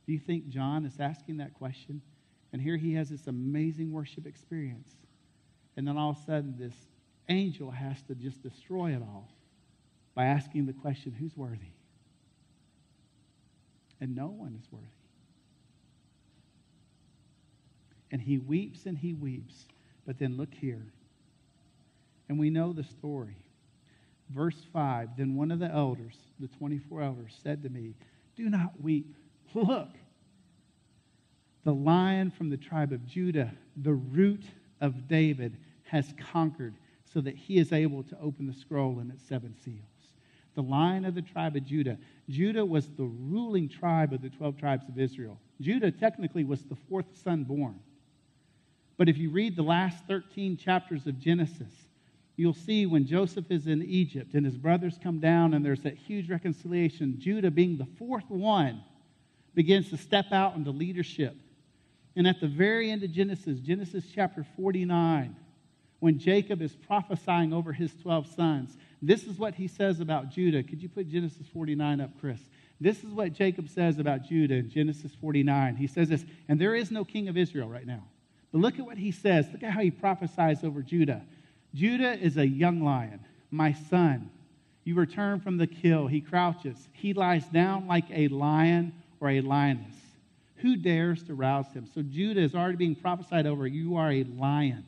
Do 0.07 0.13
you 0.13 0.19
think 0.19 0.49
John 0.49 0.85
is 0.85 0.99
asking 0.99 1.37
that 1.37 1.55
question? 1.55 2.01
And 2.53 2.63
here 2.63 2.77
he 2.77 2.95
has 2.95 3.11
this 3.11 3.27
amazing 3.27 3.93
worship 3.93 4.27
experience. 4.27 4.91
And 5.77 5.87
then 5.87 5.97
all 5.99 6.11
of 6.11 6.17
a 6.17 6.25
sudden, 6.25 6.55
this 6.59 6.75
angel 7.29 7.71
has 7.71 8.03
to 8.05 8.15
just 8.15 8.43
destroy 8.43 8.93
it 8.93 9.03
all 9.03 9.29
by 10.15 10.25
asking 10.25 10.67
the 10.67 10.73
question, 10.73 11.13
who's 11.13 11.37
worthy? 11.37 11.73
And 14.01 14.17
no 14.17 14.29
one 14.29 14.59
is 14.59 14.67
worthy. 14.73 14.87
And 18.11 18.23
he 18.23 18.39
weeps 18.39 18.87
and 18.87 18.97
he 18.97 19.13
weeps. 19.13 19.67
But 20.07 20.19
then 20.19 20.37
look 20.39 20.55
here. 20.55 20.87
And 22.29 22.39
we 22.39 22.51
know 22.51 22.73
the 22.73 22.85
story. 22.85 23.37
Verse 24.31 24.61
5 24.73 25.11
Then 25.17 25.35
one 25.35 25.51
of 25.51 25.59
the 25.59 25.71
elders, 25.71 26.17
the 26.39 26.49
24 26.49 27.03
elders, 27.03 27.39
said 27.43 27.63
to 27.63 27.69
me, 27.69 27.95
Do 28.37 28.49
not 28.51 28.81
weep. 28.81 29.15
Look, 29.55 29.89
the 31.65 31.73
lion 31.73 32.31
from 32.31 32.51
the 32.51 32.57
tribe 32.57 32.93
of 32.93 33.07
Judah, 33.07 33.53
the 33.77 33.95
root 33.95 34.45
of 34.81 35.09
David, 35.09 35.57
has 35.85 36.15
conquered 36.33 36.75
so 37.13 37.21
that 37.23 37.35
he 37.35 37.59
is 37.59 37.73
able 37.73 38.03
to 38.05 38.19
open 38.21 38.47
the 38.47 38.53
scroll 38.53 38.99
and 38.99 39.11
its 39.11 39.27
seven 39.27 39.55
seals. 39.65 39.83
The 40.55 40.63
lion 40.63 41.05
of 41.05 41.15
the 41.15 41.23
tribe 41.23 41.57
of 41.57 41.65
Judah. 41.65 41.99
Judah 42.29 42.65
was 42.65 42.89
the 42.89 43.05
ruling 43.05 43.69
tribe 43.69 44.13
of 44.13 44.21
the 44.21 44.29
12 44.29 44.59
tribes 44.59 44.89
of 44.89 44.99
Israel. 44.99 45.39
Judah 45.61 45.91
technically 45.91 46.45
was 46.45 46.63
the 46.65 46.77
fourth 46.89 47.07
son 47.23 47.45
born. 47.45 47.79
But 48.97 49.09
if 49.09 49.17
you 49.17 49.31
read 49.31 49.57
the 49.57 49.63
last 49.63 50.05
13 50.07 50.57
chapters 50.57 51.07
of 51.07 51.19
Genesis, 51.19 51.88
you'll 52.39 52.55
see 52.55 52.87
when 52.87 53.05
Joseph 53.05 53.51
is 53.51 53.67
in 53.67 53.83
Egypt 53.83 54.35
and 54.35 54.47
his 54.47 54.57
brothers 54.57 54.97
come 55.03 55.19
down 55.19 55.55
and 55.55 55.65
there's 55.65 55.83
that 55.83 55.97
huge 55.97 56.31
reconciliation, 56.31 57.17
Judah, 57.19 57.51
being 57.51 57.77
the 57.77 57.89
fourth 57.99 58.31
one, 58.31 58.81
begins 59.55 59.91
to 59.91 59.97
step 59.97 60.27
out 60.31 60.55
into 60.55 60.71
leadership. 60.71 61.37
And 62.15 62.29
at 62.29 62.41
the 62.41 62.47
very 62.47 62.93
end 62.93 63.03
of 63.03 63.11
Genesis, 63.11 63.59
Genesis 63.59 64.05
chapter 64.15 64.47
49, 64.57 65.35
when 65.99 66.19
Jacob 66.21 66.63
is 66.63 66.77
prophesying 66.87 67.53
over 67.53 67.73
his 67.73 67.93
12 68.03 68.33
sons, 68.35 68.77
this 69.03 69.25
is 69.25 69.37
what 69.37 69.57
he 69.57 69.67
says 69.67 69.99
about 69.99 70.31
Judah. 70.31 70.63
Could 70.63 70.81
you 70.81 70.89
put 70.89 71.09
Genesis 71.09 71.47
49 71.53 72.01
up, 72.01 72.11
Chris? 72.21 72.41
This 72.81 73.03
is 73.03 73.11
what 73.11 73.33
Jacob 73.33 73.69
says 73.69 73.99
about 73.99 74.23
Judah 74.23 74.55
in 74.55 74.71
Genesis 74.71 75.13
49. 75.21 75.75
He 75.75 75.89
says 75.89 76.09
this, 76.09 76.25
and 76.47 76.61
there 76.61 76.77
is 76.77 76.93
no 76.93 77.05
king 77.05 77.27
of 77.27 77.37
Israel 77.37 77.69
right 77.69 77.87
now. 77.87 78.05
But 78.53 78.61
look 78.61 78.79
at 78.79 78.87
what 78.87 78.97
he 78.97 79.11
says. 79.11 79.47
Look 79.53 79.65
at 79.65 79.73
how 79.73 79.81
he 79.81 79.91
prophesies 79.91 80.63
over 80.63 80.83
Judah. 80.83 81.23
Judah 81.75 82.19
is 82.19 82.37
a 82.37 82.47
young 82.47 82.83
lion, 82.83 83.21
my 83.51 83.73
son. 83.73 84.31
You 84.85 84.95
return 84.95 85.41
from 85.41 85.59
the 85.59 85.67
kill. 85.67 86.07
He 86.07 86.21
crouches. 86.21 86.89
He 86.93 87.13
lies 87.13 87.45
down 87.47 87.87
like 87.87 88.07
a 88.11 88.29
lion 88.29 88.93
or 89.21 89.31
a 89.31 89.41
lioness. 89.41 89.95
Who 90.57 90.77
dares 90.77 91.23
to 91.25 91.35
rouse 91.35 91.73
him? 91.73 91.87
So 91.95 92.03
Judah 92.03 92.41
is 92.41 92.55
already 92.55 92.77
being 92.77 92.95
prophesied 92.95 93.47
over. 93.47 93.67
You 93.67 93.97
are 93.97 94.11
a 94.11 94.25
lion. 94.25 94.85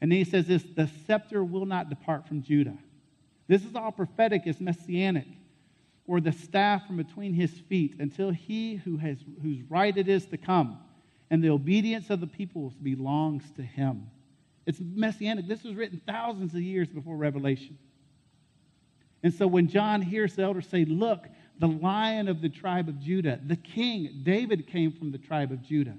And 0.00 0.10
then 0.10 0.18
he 0.18 0.24
says 0.24 0.46
this 0.46 0.62
the 0.76 0.88
scepter 1.06 1.42
will 1.44 1.66
not 1.66 1.90
depart 1.90 2.28
from 2.28 2.42
Judah. 2.42 2.76
This 3.48 3.64
is 3.64 3.74
all 3.74 3.92
prophetic, 3.92 4.42
it's 4.46 4.60
messianic. 4.60 5.26
Or 6.06 6.20
the 6.20 6.32
staff 6.32 6.86
from 6.86 6.96
between 6.96 7.32
his 7.32 7.50
feet 7.50 7.96
until 7.98 8.30
he 8.30 8.76
who 8.76 8.98
has 8.98 9.18
whose 9.42 9.62
right 9.68 9.96
it 9.96 10.08
is 10.08 10.26
to 10.26 10.36
come 10.36 10.78
and 11.30 11.42
the 11.42 11.50
obedience 11.50 12.10
of 12.10 12.20
the 12.20 12.26
peoples 12.26 12.74
belongs 12.74 13.50
to 13.56 13.62
him. 13.62 14.08
It's 14.66 14.80
messianic. 14.80 15.46
This 15.46 15.62
was 15.62 15.74
written 15.74 16.00
thousands 16.06 16.54
of 16.54 16.60
years 16.60 16.88
before 16.88 17.16
Revelation. 17.16 17.78
And 19.22 19.32
so 19.32 19.46
when 19.46 19.68
John 19.68 20.02
hears 20.02 20.34
the 20.34 20.42
elders 20.42 20.66
say, 20.68 20.84
Look, 20.84 21.26
the 21.58 21.68
lion 21.68 22.28
of 22.28 22.40
the 22.40 22.48
tribe 22.48 22.88
of 22.88 23.00
Judah, 23.00 23.40
the 23.46 23.56
king, 23.56 24.20
David 24.22 24.66
came 24.66 24.92
from 24.92 25.12
the 25.12 25.18
tribe 25.18 25.52
of 25.52 25.62
Judah, 25.62 25.96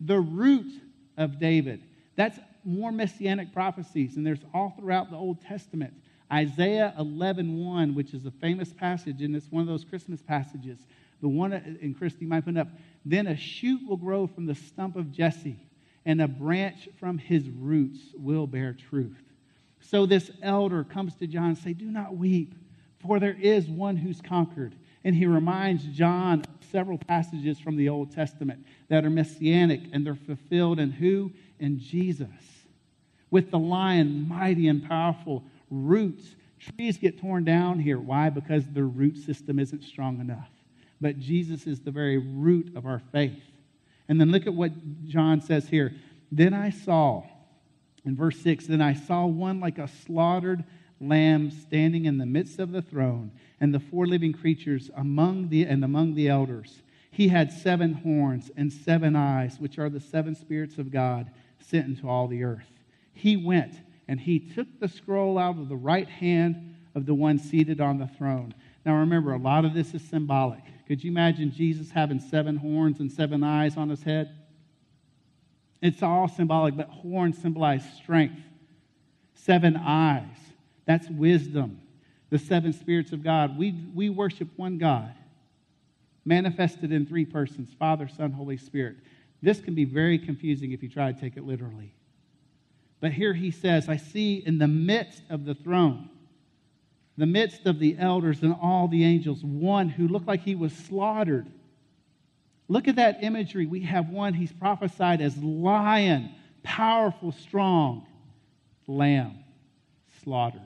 the 0.00 0.18
root 0.18 0.72
of 1.16 1.38
David. 1.38 1.82
That's 2.16 2.38
more 2.64 2.92
messianic 2.92 3.52
prophecies, 3.52 4.16
and 4.16 4.26
there's 4.26 4.44
all 4.52 4.74
throughout 4.78 5.10
the 5.10 5.16
Old 5.16 5.40
Testament. 5.40 5.94
Isaiah 6.30 6.94
11:1, 6.98 7.64
1, 7.64 7.94
which 7.94 8.12
is 8.12 8.26
a 8.26 8.30
famous 8.30 8.72
passage, 8.72 9.22
and 9.22 9.34
it's 9.34 9.50
one 9.50 9.62
of 9.62 9.68
those 9.68 9.84
Christmas 9.84 10.20
passages. 10.20 10.78
The 11.20 11.28
one, 11.28 11.52
and 11.52 11.96
Christy 11.96 12.26
might 12.26 12.44
put 12.44 12.56
up, 12.56 12.68
then 13.04 13.26
a 13.26 13.36
shoot 13.36 13.80
will 13.88 13.96
grow 13.96 14.26
from 14.26 14.46
the 14.46 14.54
stump 14.54 14.96
of 14.96 15.10
Jesse, 15.10 15.58
and 16.08 16.22
a 16.22 16.26
branch 16.26 16.88
from 16.98 17.18
his 17.18 17.48
roots 17.50 18.00
will 18.16 18.46
bear 18.46 18.72
truth. 18.72 19.22
So 19.80 20.06
this 20.06 20.30
elder 20.42 20.82
comes 20.82 21.14
to 21.16 21.26
John 21.26 21.50
and 21.50 21.58
say, 21.58 21.74
Do 21.74 21.84
not 21.84 22.16
weep, 22.16 22.54
for 22.98 23.20
there 23.20 23.36
is 23.38 23.68
one 23.68 23.96
who's 23.96 24.20
conquered. 24.20 24.74
And 25.04 25.14
he 25.14 25.26
reminds 25.26 25.84
John 25.84 26.40
of 26.40 26.68
several 26.72 26.98
passages 26.98 27.60
from 27.60 27.76
the 27.76 27.90
Old 27.90 28.10
Testament 28.10 28.64
that 28.88 29.04
are 29.04 29.10
messianic 29.10 29.82
and 29.92 30.04
they're 30.04 30.14
fulfilled 30.16 30.80
in 30.80 30.90
who? 30.90 31.30
In 31.60 31.78
Jesus. 31.78 32.26
With 33.30 33.50
the 33.50 33.58
lion, 33.58 34.26
mighty 34.26 34.66
and 34.66 34.82
powerful 34.88 35.44
roots. 35.70 36.34
Trees 36.58 36.96
get 36.96 37.20
torn 37.20 37.44
down 37.44 37.78
here. 37.78 38.00
Why? 38.00 38.30
Because 38.30 38.66
their 38.66 38.86
root 38.86 39.18
system 39.18 39.58
isn't 39.58 39.84
strong 39.84 40.20
enough 40.20 40.48
but 41.00 41.18
Jesus 41.18 41.66
is 41.66 41.80
the 41.80 41.90
very 41.90 42.18
root 42.18 42.76
of 42.76 42.86
our 42.86 43.00
faith. 43.12 43.42
And 44.08 44.20
then 44.20 44.30
look 44.30 44.46
at 44.46 44.54
what 44.54 44.72
John 45.06 45.40
says 45.40 45.68
here. 45.68 45.94
Then 46.32 46.54
I 46.54 46.70
saw, 46.70 47.24
in 48.04 48.16
verse 48.16 48.38
6, 48.40 48.66
then 48.66 48.80
I 48.80 48.94
saw 48.94 49.26
one 49.26 49.60
like 49.60 49.78
a 49.78 49.88
slaughtered 49.88 50.64
lamb 51.00 51.50
standing 51.50 52.06
in 52.06 52.18
the 52.18 52.26
midst 52.26 52.58
of 52.58 52.72
the 52.72 52.82
throne, 52.82 53.30
and 53.60 53.72
the 53.72 53.80
four 53.80 54.06
living 54.06 54.32
creatures 54.32 54.90
among 54.96 55.48
the 55.48 55.64
and 55.64 55.84
among 55.84 56.14
the 56.14 56.28
elders. 56.28 56.82
He 57.10 57.28
had 57.28 57.52
seven 57.52 57.94
horns 57.94 58.50
and 58.56 58.72
seven 58.72 59.16
eyes, 59.16 59.58
which 59.58 59.78
are 59.78 59.90
the 59.90 60.00
seven 60.00 60.34
spirits 60.34 60.78
of 60.78 60.90
God 60.90 61.30
sent 61.60 61.86
into 61.86 62.08
all 62.08 62.28
the 62.28 62.44
earth. 62.44 62.70
He 63.12 63.36
went 63.36 63.74
and 64.06 64.20
he 64.20 64.38
took 64.38 64.66
the 64.80 64.88
scroll 64.88 65.38
out 65.38 65.58
of 65.58 65.68
the 65.68 65.76
right 65.76 66.08
hand 66.08 66.76
of 66.94 67.06
the 67.06 67.14
one 67.14 67.38
seated 67.38 67.80
on 67.80 67.98
the 67.98 68.06
throne. 68.06 68.54
Now 68.84 68.96
remember, 68.96 69.32
a 69.32 69.38
lot 69.38 69.64
of 69.64 69.74
this 69.74 69.94
is 69.94 70.02
symbolic. 70.02 70.62
Could 70.88 71.04
you 71.04 71.10
imagine 71.10 71.52
Jesus 71.52 71.90
having 71.90 72.18
seven 72.18 72.56
horns 72.56 72.98
and 72.98 73.12
seven 73.12 73.44
eyes 73.44 73.76
on 73.76 73.90
his 73.90 74.02
head? 74.02 74.34
It's 75.82 76.02
all 76.02 76.28
symbolic, 76.28 76.78
but 76.78 76.88
horns 76.88 77.36
symbolize 77.36 77.84
strength. 78.02 78.40
Seven 79.34 79.76
eyes, 79.76 80.36
that's 80.86 81.08
wisdom. 81.10 81.82
The 82.30 82.38
seven 82.38 82.72
spirits 82.72 83.12
of 83.12 83.22
God. 83.22 83.58
We, 83.58 83.72
we 83.94 84.08
worship 84.08 84.48
one 84.56 84.78
God, 84.78 85.14
manifested 86.24 86.90
in 86.90 87.04
three 87.04 87.26
persons 87.26 87.68
Father, 87.78 88.08
Son, 88.08 88.32
Holy 88.32 88.56
Spirit. 88.56 88.96
This 89.42 89.60
can 89.60 89.74
be 89.74 89.84
very 89.84 90.18
confusing 90.18 90.72
if 90.72 90.82
you 90.82 90.88
try 90.88 91.12
to 91.12 91.20
take 91.20 91.36
it 91.36 91.46
literally. 91.46 91.92
But 93.00 93.12
here 93.12 93.34
he 93.34 93.50
says, 93.50 93.90
I 93.90 93.98
see 93.98 94.42
in 94.44 94.58
the 94.58 94.66
midst 94.66 95.22
of 95.28 95.44
the 95.44 95.54
throne 95.54 96.08
the 97.18 97.26
midst 97.26 97.66
of 97.66 97.80
the 97.80 97.96
elders 97.98 98.42
and 98.42 98.54
all 98.62 98.86
the 98.86 99.04
angels, 99.04 99.42
one 99.42 99.88
who 99.88 100.06
looked 100.06 100.28
like 100.28 100.40
he 100.40 100.54
was 100.54 100.72
slaughtered. 100.72 101.50
Look 102.68 102.86
at 102.86 102.96
that 102.96 103.24
imagery. 103.24 103.66
We 103.66 103.80
have 103.80 104.08
one, 104.08 104.34
he's 104.34 104.52
prophesied 104.52 105.20
as 105.20 105.36
lion, 105.36 106.30
powerful, 106.62 107.32
strong, 107.32 108.06
lamb, 108.86 109.40
slaughtered. 110.22 110.60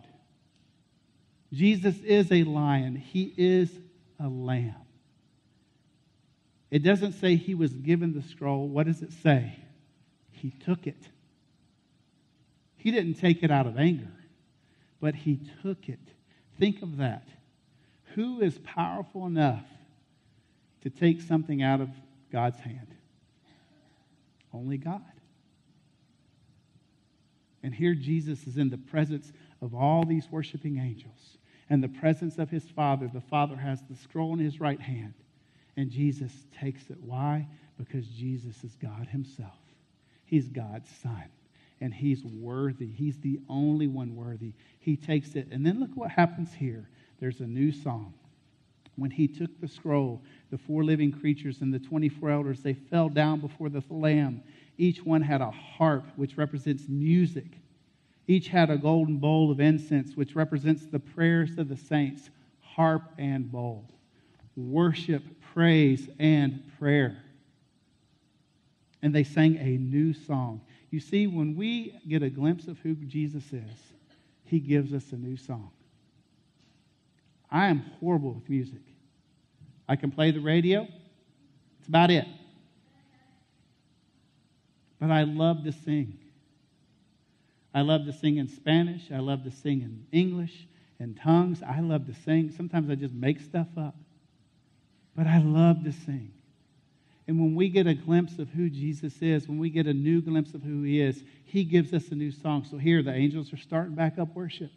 Jesus 1.55 1.99
is 2.01 2.31
a 2.31 2.45
lion, 2.45 2.97
he 2.97 3.33
is 3.37 3.71
a 4.21 4.29
lamb. 4.29 4.75
It 6.71 6.83
doesn't 6.83 7.13
say 7.13 7.37
he 7.37 7.55
was 7.55 7.73
given 7.73 8.13
the 8.13 8.23
scroll. 8.29 8.69
What 8.69 8.87
does 8.87 9.01
it 9.01 9.13
say? 9.23 9.59
He 10.31 10.51
took 10.51 10.87
it. 10.87 11.03
He 12.77 12.91
didn't 12.91 13.15
take 13.15 13.43
it 13.43 13.51
out 13.51 13.67
of 13.67 13.79
anger, 13.79 14.13
but 15.01 15.15
he 15.15 15.41
took 15.63 15.89
it. 15.89 15.99
Think 16.63 16.81
of 16.83 16.99
that. 16.99 17.27
Who 18.15 18.41
is 18.41 18.57
powerful 18.59 19.27
enough 19.27 19.65
to 20.83 20.91
take 20.91 21.21
something 21.21 21.61
out 21.61 21.81
of 21.81 21.89
God's 22.31 22.61
hand? 22.61 22.87
Only 24.55 24.77
God. 24.77 25.03
And 27.65 27.75
here 27.75 27.97
Jesus 27.97 28.47
is 28.47 28.59
in 28.59 28.71
the 28.71 28.79
presence 28.79 29.33
of 29.61 29.75
all 29.75 30.05
these 30.05 30.31
worshiping 30.31 30.79
angels 30.79 31.37
and 31.69 31.83
the 31.83 31.89
presence 31.89 32.39
of 32.39 32.49
his 32.49 32.71
Father. 32.71 33.11
The 33.13 33.21
Father 33.21 33.57
has 33.57 33.83
the 33.91 33.97
scroll 33.97 34.33
in 34.35 34.39
his 34.39 34.61
right 34.61 34.81
hand, 34.81 35.15
and 35.77 35.91
Jesus 35.91 36.31
takes 36.61 36.91
it. 36.91 36.99
Why? 37.01 37.49
Because 37.77 38.07
Jesus 38.07 38.63
is 38.63 38.77
God 38.77 39.09
himself. 39.09 39.59
He's 40.27 40.47
God's 40.47 40.89
Son, 41.03 41.25
and 41.83 41.93
he's 41.93 42.25
worthy. 42.25 42.87
He's 42.87 43.19
the 43.19 43.41
only 43.49 43.89
one 43.89 44.15
worthy. 44.15 44.53
He 44.79 44.97
takes 44.97 45.35
it. 45.35 45.49
And 45.51 45.67
then 45.67 45.81
look 45.81 45.91
what 45.95 46.13
happens 46.13 46.55
here. 46.55 46.89
There's 47.19 47.41
a 47.41 47.47
new 47.47 47.73
song. 47.73 48.15
When 48.95 49.11
he 49.11 49.27
took 49.27 49.61
the 49.61 49.67
scroll, 49.67 50.23
the 50.53 50.59
four 50.59 50.85
living 50.85 51.11
creatures 51.11 51.61
and 51.61 51.75
the 51.75 51.81
24 51.81 52.31
elders, 52.31 52.63
they 52.63 52.75
fell 52.75 53.09
down 53.09 53.41
before 53.41 53.69
the 53.69 53.83
Lamb. 53.91 54.45
Each 54.79 55.05
one 55.05 55.23
had 55.23 55.41
a 55.41 55.51
harp, 55.51 56.05
which 56.15 56.37
represents 56.37 56.85
music. 56.89 57.59
Each 58.29 58.47
had 58.47 58.71
a 58.71 58.79
golden 58.79 59.17
bowl 59.17 59.51
of 59.51 59.59
incense, 59.59 60.17
which 60.17 60.37
represents 60.37 60.87
the 60.87 61.01
prayers 61.01 61.59
of 61.59 61.69
the 61.69 61.77
saints, 61.77 62.31
harp 62.61 63.03
and 63.19 63.51
bowl. 63.51 63.91
Worship, 64.55 65.25
praise, 65.53 66.09
and 66.21 66.63
prayer. 66.79 67.25
And 69.03 69.13
they 69.13 69.25
sang 69.25 69.57
a 69.57 69.79
new 69.79 70.13
song. 70.13 70.61
You 70.93 71.01
see, 71.01 71.27
when 71.27 71.57
we 71.57 71.99
get 72.07 72.23
a 72.23 72.29
glimpse 72.29 72.69
of 72.69 72.79
who 72.81 72.95
Jesus 72.95 73.45
is, 73.51 73.93
he 74.45 74.61
gives 74.61 74.93
us 74.93 75.11
a 75.13 75.17
new 75.17 75.39
song. 75.39 75.71
I 77.51 77.69
am 77.69 77.81
horrible 77.99 78.35
with 78.35 78.49
music. 78.51 78.83
I 79.89 79.97
can 79.97 80.11
play 80.11 80.33
the 80.33 80.41
radio, 80.41 80.87
it's 81.79 81.89
about 81.89 82.11
it. 82.11 82.27
But 85.01 85.11
I 85.11 85.23
love 85.23 85.65
to 85.65 85.73
sing. 85.73 86.19
I 87.75 87.81
love 87.81 88.05
to 88.05 88.13
sing 88.13 88.37
in 88.37 88.47
Spanish. 88.47 89.11
I 89.11 89.19
love 89.19 89.45
to 89.45 89.51
sing 89.51 89.81
in 89.81 90.07
English 90.13 90.69
and 91.01 91.19
tongues. 91.19 91.63
I 91.63 91.81
love 91.81 92.07
to 92.07 92.15
sing. 92.15 92.53
Sometimes 92.55 92.91
I 92.91 92.97
just 92.97 93.15
make 93.15 93.41
stuff 93.41 93.67
up. 93.79 93.97
But 95.17 95.27
I 95.27 95.39
love 95.39 95.85
to 95.85 95.93
sing. 95.93 96.33
And 97.33 97.41
when 97.41 97.55
we 97.55 97.71
get 97.71 97.87
a 97.87 97.95
glimpse 97.95 98.39
of 98.39 98.51
who 98.51 98.69
Jesus 98.69 99.23
is, 99.23 99.49
when 99.49 99.59
we 99.59 99.71
get 99.71 99.87
a 99.87 99.95
new 99.95 100.21
glimpse 100.21 100.53
of 100.53 100.63
who 100.63 100.83
he 100.83 101.01
is, 101.01 101.25
he 101.47 101.65
gives 101.65 101.95
us 101.95 102.09
a 102.09 102.15
new 102.15 102.31
song. 102.31 102.63
So 102.71 102.77
here, 102.77 103.03
the 103.03 103.15
angels 103.15 103.55
are 103.55 103.57
starting 103.57 103.95
back 103.95 104.19
up 104.19 104.35
worship. 104.35 104.71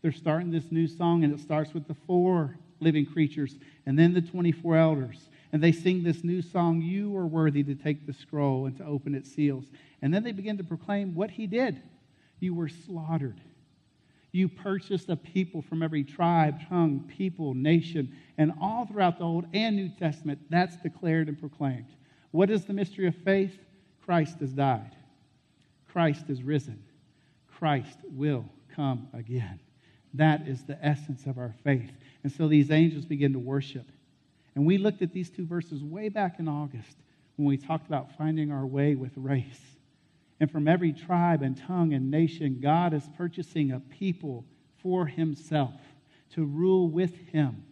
They're 0.00 0.10
starting 0.10 0.50
this 0.50 0.72
new 0.72 0.88
song, 0.88 1.24
and 1.24 1.34
it 1.34 1.40
starts 1.40 1.74
with 1.74 1.86
the 1.86 1.92
four 1.92 2.56
living 2.80 3.04
creatures 3.04 3.54
and 3.84 3.98
then 3.98 4.14
the 4.14 4.22
24 4.22 4.76
elders. 4.76 5.28
And 5.52 5.62
they 5.62 5.72
sing 5.72 6.02
this 6.02 6.24
new 6.24 6.40
song, 6.40 6.80
You 6.80 7.14
are 7.18 7.26
worthy 7.26 7.62
to 7.64 7.74
take 7.74 8.06
the 8.06 8.14
scroll 8.14 8.64
and 8.64 8.74
to 8.78 8.86
open 8.86 9.14
its 9.14 9.30
seals. 9.30 9.66
And 10.00 10.14
then 10.14 10.22
they 10.22 10.32
begin 10.32 10.56
to 10.56 10.64
proclaim 10.64 11.14
what 11.14 11.32
he 11.32 11.46
did. 11.46 11.82
You 12.40 12.54
were 12.54 12.70
slaughtered. 12.70 13.42
You 14.32 14.48
purchased 14.48 15.08
a 15.08 15.16
people 15.16 15.62
from 15.62 15.82
every 15.82 16.04
tribe, 16.04 16.60
tongue, 16.68 17.10
people, 17.16 17.54
nation, 17.54 18.14
and 18.36 18.52
all 18.60 18.86
throughout 18.86 19.18
the 19.18 19.24
Old 19.24 19.46
and 19.54 19.76
New 19.76 19.88
Testament, 19.88 20.38
that's 20.50 20.76
declared 20.76 21.28
and 21.28 21.38
proclaimed. 21.38 21.86
What 22.30 22.50
is 22.50 22.64
the 22.64 22.74
mystery 22.74 23.06
of 23.06 23.14
faith? 23.16 23.58
Christ 24.04 24.40
has 24.40 24.52
died. 24.52 24.94
Christ 25.90 26.24
is 26.28 26.42
risen. 26.42 26.82
Christ 27.50 27.98
will 28.10 28.44
come 28.74 29.08
again. 29.14 29.60
That 30.14 30.46
is 30.46 30.64
the 30.64 30.78
essence 30.84 31.26
of 31.26 31.38
our 31.38 31.54
faith. 31.64 31.90
And 32.22 32.32
so 32.32 32.48
these 32.48 32.70
angels 32.70 33.04
begin 33.04 33.32
to 33.32 33.38
worship. 33.38 33.86
And 34.54 34.66
we 34.66 34.78
looked 34.78 35.02
at 35.02 35.12
these 35.12 35.30
two 35.30 35.46
verses 35.46 35.82
way 35.82 36.08
back 36.08 36.38
in 36.38 36.48
August 36.48 36.96
when 37.36 37.46
we 37.46 37.56
talked 37.56 37.86
about 37.86 38.16
finding 38.16 38.50
our 38.50 38.66
way 38.66 38.94
with 38.94 39.12
race. 39.16 39.77
And 40.40 40.50
from 40.50 40.68
every 40.68 40.92
tribe 40.92 41.42
and 41.42 41.56
tongue 41.56 41.92
and 41.92 42.10
nation, 42.10 42.60
God 42.60 42.94
is 42.94 43.08
purchasing 43.16 43.72
a 43.72 43.80
people 43.80 44.44
for 44.82 45.06
himself 45.06 45.74
to 46.34 46.44
rule 46.44 46.88
with 46.88 47.16
him. 47.28 47.64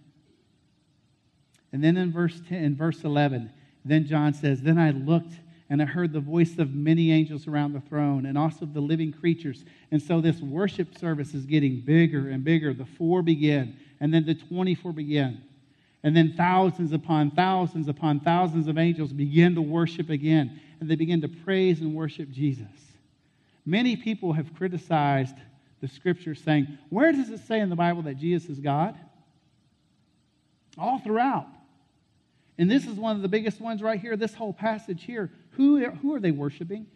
And 1.73 1.83
then 1.83 1.97
in 1.97 2.11
verse 2.11 2.41
10, 2.49 2.65
in 2.65 2.77
verse 2.77 3.05
11, 3.05 3.51
then 3.85 4.07
John 4.07 4.35
says, 4.35 4.63
Then 4.63 4.79
I 4.79 4.91
looked 4.91 5.35
and 5.69 5.83
I 5.83 5.85
heard 5.85 6.13
the 6.13 6.21
voice 6.21 6.59
of 6.59 6.75
many 6.75 7.13
angels 7.13 7.47
around 7.47 7.73
the 7.73 7.81
throne 7.81 8.27
and 8.27 8.39
also 8.39 8.67
the 8.67 8.81
living 8.81 9.13
creatures. 9.13 9.65
And 9.91 10.01
so 10.01 10.21
this 10.21 10.41
worship 10.41 10.97
service 10.97 11.35
is 11.35 11.45
getting 11.45 11.81
bigger 11.81 12.31
and 12.31 12.45
bigger. 12.45 12.73
The 12.73 12.85
four 12.85 13.23
begin, 13.23 13.77
and 14.01 14.15
then 14.15 14.25
the 14.27 14.35
24 14.35 14.93
begin. 14.93 15.43
And 16.07 16.17
then 16.17 16.35
thousands 16.37 16.93
upon 16.93 17.33
thousands 17.33 17.89
upon 17.89 18.21
thousands 18.21 18.69
of 18.69 18.79
angels 18.79 19.13
begin 19.13 19.57
to 19.57 19.61
worship 19.61 20.09
again 20.09 20.61
and 20.79 20.89
they 20.89 20.95
begin 20.95 21.21
to 21.23 21.29
praise 21.29 21.81
and 21.81 21.97
worship 21.97 22.31
Jesus. 22.31 22.69
Many 23.65 23.97
people 23.97 24.33
have 24.33 24.55
criticized 24.55 25.35
the 25.81 25.89
scripture, 25.89 26.37
saying, 26.37 26.79
Where 26.91 27.11
does 27.11 27.31
it 27.31 27.41
say 27.41 27.59
in 27.59 27.71
the 27.71 27.75
Bible 27.75 28.03
that 28.03 28.19
Jesus 28.19 28.49
is 28.49 28.61
God? 28.61 28.97
All 30.79 31.01
throughout. 31.01 31.49
And 32.57 32.71
this 32.71 32.87
is 32.87 32.95
one 32.95 33.17
of 33.17 33.23
the 33.23 33.29
biggest 33.29 33.61
ones 33.61 33.83
right 33.83 34.01
here, 34.01 34.17
this 34.17 34.33
whole 34.33 34.53
passage 34.53 35.03
here. 35.03 35.33
Who, 35.57 35.85
who 35.91 36.15
are 36.15 36.21
they 36.21 36.31
worshiping? 36.31 36.87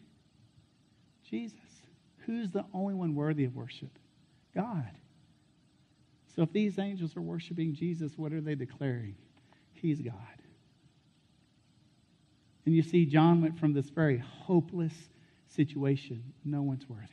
Jesus. 1.29 1.59
Who's 2.27 2.53
the 2.53 2.65
only 2.73 2.95
one 2.95 3.17
worthy 3.17 3.43
of 3.45 3.57
worship? 3.57 3.91
God. 4.55 4.87
So 6.35 6.43
if 6.43 6.53
these 6.53 6.79
angels 6.79 7.17
are 7.17 7.23
worshiping 7.23 7.75
Jesus, 7.75 8.13
what 8.17 8.33
are 8.33 8.41
they 8.41 8.55
declaring? 8.55 9.17
He's 9.73 10.01
God. 10.01 10.15
And 12.67 12.75
you 12.75 12.83
see, 12.83 13.07
John 13.07 13.41
went 13.41 13.59
from 13.59 13.73
this 13.73 13.89
very 13.91 14.19
hopeless 14.19 14.93
situation, 15.49 16.23
no 16.45 16.63
one's 16.63 16.89
worthy, 16.89 17.07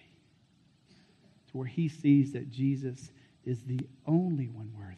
to 1.50 1.58
where 1.58 1.68
he 1.68 1.88
sees 1.88 2.34
that 2.34 2.52
Jesus 2.52 3.12
is 3.46 3.62
the 3.64 3.80
only 4.06 4.50
one 4.50 4.72
worthy. 4.78 4.98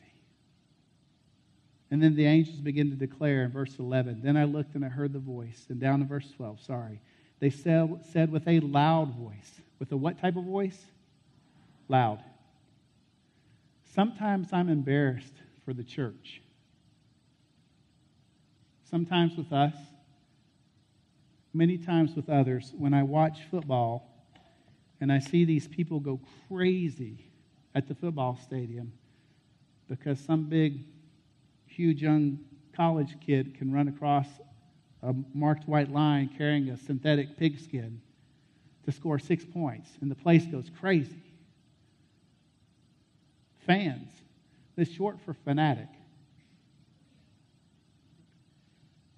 And 1.91 2.03
then 2.03 2.15
the 2.15 2.25
angels 2.25 2.59
begin 2.59 2.89
to 2.89 2.95
declare 2.95 3.43
in 3.43 3.51
verse 3.51 3.79
11. 3.79 4.21
Then 4.21 4.37
I 4.37 4.43
looked 4.43 4.75
and 4.75 4.85
I 4.85 4.89
heard 4.89 5.13
the 5.13 5.19
voice. 5.19 5.65
And 5.69 5.79
down 5.79 6.01
in 6.01 6.07
verse 6.07 6.29
12, 6.35 6.61
sorry. 6.61 7.01
They 7.39 7.49
said, 7.49 8.05
said 8.11 8.31
with 8.31 8.47
a 8.47 8.59
loud 8.59 9.15
voice. 9.15 9.61
With 9.79 9.91
a 9.91 9.97
what 9.97 10.19
type 10.19 10.35
of 10.35 10.43
voice? 10.43 10.85
Loud. 11.87 12.19
Sometimes 13.93 14.53
I'm 14.53 14.69
embarrassed 14.69 15.33
for 15.65 15.73
the 15.73 15.83
church. 15.83 16.41
Sometimes 18.89 19.35
with 19.35 19.51
us, 19.51 19.73
many 21.53 21.77
times 21.77 22.15
with 22.15 22.29
others 22.29 22.73
when 22.77 22.93
I 22.93 23.03
watch 23.03 23.39
football 23.49 24.05
and 25.01 25.11
I 25.11 25.19
see 25.19 25.43
these 25.43 25.67
people 25.67 25.99
go 25.99 26.19
crazy 26.47 27.31
at 27.73 27.87
the 27.87 27.95
football 27.95 28.39
stadium 28.43 28.93
because 29.87 30.19
some 30.19 30.43
big, 30.43 30.83
huge 31.65 32.01
young 32.01 32.39
college 32.75 33.17
kid 33.25 33.57
can 33.57 33.71
run 33.71 33.87
across 33.87 34.27
a 35.01 35.13
marked 35.33 35.67
white 35.67 35.91
line 35.91 36.29
carrying 36.37 36.69
a 36.69 36.77
synthetic 36.77 37.37
pigskin 37.37 38.01
to 38.85 38.91
score 38.91 39.17
six 39.17 39.45
points, 39.45 39.89
and 40.01 40.11
the 40.11 40.15
place 40.15 40.45
goes 40.45 40.69
crazy. 40.79 41.28
Fans, 43.69 44.09
this 44.75 44.89
short 44.89 45.19
for 45.23 45.35
fanatic. 45.35 45.89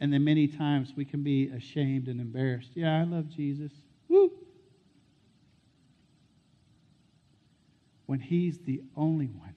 And 0.01 0.11
then 0.11 0.25
many 0.25 0.45
times 0.45 0.91
we 0.93 1.05
can 1.05 1.23
be 1.23 1.47
ashamed 1.47 2.09
and 2.09 2.19
embarrassed. 2.19 2.71
Yeah, 2.75 2.99
I 2.99 3.05
love 3.05 3.29
Jesus. 3.29 3.71
Woo! 4.09 4.29
When 8.07 8.19
He's 8.19 8.57
the 8.57 8.81
only 8.97 9.27
one 9.27 9.55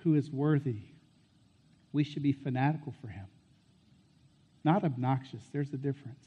who 0.00 0.16
is 0.16 0.30
worthy, 0.30 0.82
we 1.94 2.04
should 2.04 2.22
be 2.22 2.32
fanatical 2.32 2.92
for 3.00 3.08
Him. 3.08 3.24
Not 4.64 4.84
obnoxious, 4.84 5.44
there's 5.50 5.72
a 5.72 5.78
difference. 5.78 6.26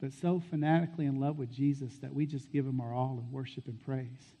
But 0.00 0.14
so 0.14 0.42
fanatically 0.48 1.04
in 1.04 1.20
love 1.20 1.36
with 1.36 1.52
Jesus 1.52 1.98
that 1.98 2.14
we 2.14 2.24
just 2.24 2.50
give 2.50 2.64
Him 2.64 2.80
our 2.80 2.94
all 2.94 3.22
in 3.22 3.30
worship 3.30 3.66
and 3.66 3.78
praise. 3.84 4.35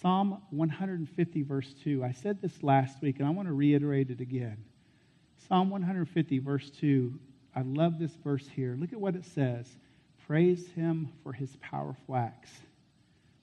Psalm 0.00 0.42
150, 0.50 1.42
verse 1.42 1.74
2. 1.82 2.04
I 2.04 2.12
said 2.12 2.42
this 2.42 2.62
last 2.62 3.00
week, 3.00 3.18
and 3.18 3.26
I 3.26 3.30
want 3.30 3.48
to 3.48 3.54
reiterate 3.54 4.10
it 4.10 4.20
again. 4.20 4.58
Psalm 5.48 5.70
150, 5.70 6.38
verse 6.40 6.70
2. 6.70 7.18
I 7.54 7.62
love 7.62 7.98
this 7.98 8.14
verse 8.22 8.46
here. 8.46 8.76
Look 8.78 8.92
at 8.92 9.00
what 9.00 9.16
it 9.16 9.24
says 9.24 9.66
Praise 10.26 10.68
him 10.72 11.08
for 11.22 11.32
his 11.32 11.56
powerful 11.56 12.16
acts, 12.16 12.50